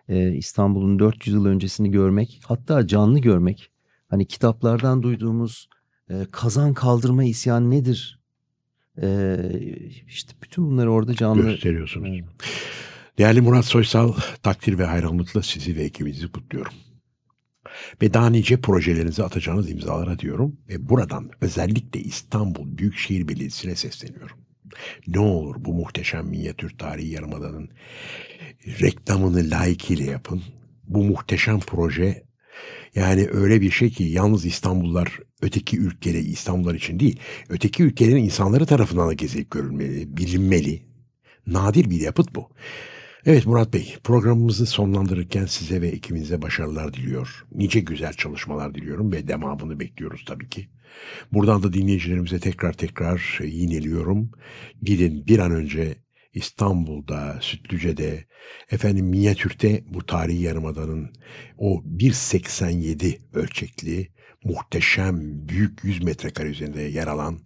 Ee, 0.08 0.32
İstanbul'un 0.32 0.98
400 0.98 1.36
yıl 1.36 1.46
öncesini 1.46 1.90
görmek, 1.90 2.40
hatta 2.44 2.86
canlı 2.86 3.18
görmek. 3.18 3.70
Hani 4.08 4.26
kitaplardan 4.26 5.02
duyduğumuz 5.02 5.68
e, 6.10 6.26
kazan 6.32 6.74
kaldırma 6.74 7.24
isyan 7.24 7.70
nedir? 7.70 8.20
Ee, 9.02 9.36
işte 10.06 10.32
bütün 10.42 10.64
bunları 10.64 10.92
orada 10.92 11.14
canlı 11.14 11.42
Gösteriyorsunuz. 11.42 12.08
Evet. 12.12 12.24
Değerli 13.18 13.40
Murat 13.40 13.64
Soysal, 13.64 14.12
takdir 14.42 14.78
ve 14.78 14.84
hayranlıkla 14.84 15.42
sizi 15.42 15.76
ve 15.76 15.82
ekibinizi 15.82 16.32
kutluyorum. 16.32 16.72
Ve 18.02 18.14
daha 18.14 18.30
nice 18.30 18.60
projelerinizi 18.60 19.22
atacağınız 19.22 19.70
imzalara 19.70 20.18
diyorum 20.18 20.56
ve 20.68 20.88
buradan 20.88 21.30
özellikle 21.40 22.00
İstanbul 22.00 22.78
Büyükşehir 22.78 23.28
Belediyesi'ne 23.28 23.76
sesleniyorum. 23.76 24.36
Ne 25.06 25.18
olur 25.18 25.56
bu 25.58 25.74
muhteşem 25.74 26.26
minyatür 26.26 26.70
tarihi 26.70 27.10
yarımadanın 27.10 27.70
reklamını 28.66 29.50
layıkıyla 29.50 30.12
yapın. 30.12 30.42
Bu 30.84 31.04
muhteşem 31.04 31.60
proje 31.60 32.22
yani 32.94 33.28
öyle 33.32 33.60
bir 33.60 33.70
şey 33.70 33.90
ki 33.90 34.04
yalnız 34.04 34.46
İstanbullular 34.46 35.18
öteki 35.42 35.78
ülkeleri 35.78 36.24
İstanbullular 36.24 36.74
için 36.74 37.00
değil, 37.00 37.20
öteki 37.48 37.82
ülkelerin 37.82 38.24
insanları 38.24 38.66
tarafından 38.66 39.08
da 39.08 39.12
gezilip 39.12 39.50
görülmeli, 39.50 40.16
bilinmeli. 40.16 40.82
Nadir 41.46 41.90
bir 41.90 42.00
yapıt 42.00 42.34
bu. 42.34 42.48
Evet 43.26 43.46
Murat 43.46 43.72
Bey, 43.72 43.96
programımızı 44.04 44.66
sonlandırırken 44.66 45.46
size 45.46 45.82
ve 45.82 45.88
ekibinize 45.88 46.42
başarılar 46.42 46.94
diliyor. 46.94 47.44
Nice 47.54 47.80
güzel 47.80 48.12
çalışmalar 48.12 48.74
diliyorum 48.74 49.12
ve 49.12 49.28
devamını 49.28 49.80
bekliyoruz 49.80 50.24
tabii 50.26 50.48
ki. 50.48 50.68
Buradan 51.32 51.62
da 51.62 51.72
dinleyicilerimize 51.72 52.40
tekrar 52.40 52.72
tekrar 52.72 53.40
yineliyorum. 53.44 54.30
Gidin 54.82 55.26
bir 55.26 55.38
an 55.38 55.52
önce 55.52 55.94
İstanbul'da, 56.34 57.38
Sütlüce'de, 57.40 58.24
efendim 58.70 59.06
minyatürte 59.06 59.84
bu 59.86 60.06
tarihi 60.06 60.42
yarımadanın 60.42 61.12
o 61.58 61.82
1.87 61.98 63.18
ölçekli 63.32 64.08
muhteşem 64.44 65.48
büyük 65.48 65.84
100 65.84 66.02
metrekare 66.02 66.48
üzerinde 66.48 66.82
yer 66.82 67.06
alan 67.06 67.40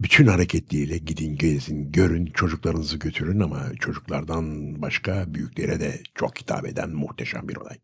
bütün 0.00 0.26
hareketleriyle 0.26 0.98
gidin 0.98 1.36
gezin, 1.36 1.92
görün, 1.92 2.26
çocuklarınızı 2.26 2.96
götürün 2.96 3.40
ama 3.40 3.62
çocuklardan 3.80 4.74
başka 4.82 5.34
büyüklere 5.34 5.80
de 5.80 6.00
çok 6.14 6.40
hitap 6.40 6.66
eden 6.66 6.90
muhteşem 6.90 7.48
bir 7.48 7.56
olay. 7.56 7.76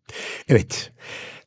Evet, 0.49 0.93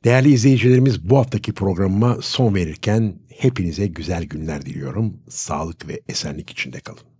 değerli 0.04 0.30
izleyicilerimiz 0.30 1.10
bu 1.10 1.18
haftaki 1.18 1.54
programıma 1.54 2.18
son 2.22 2.56
verirken 2.56 3.20
hepinize 3.38 3.88
güzel 3.88 4.24
günler 4.24 4.66
diliyorum. 4.66 5.24
Sağlık 5.30 5.88
ve 5.88 6.02
esenlik 6.10 6.50
içinde 6.50 6.80
kalın. 6.80 7.17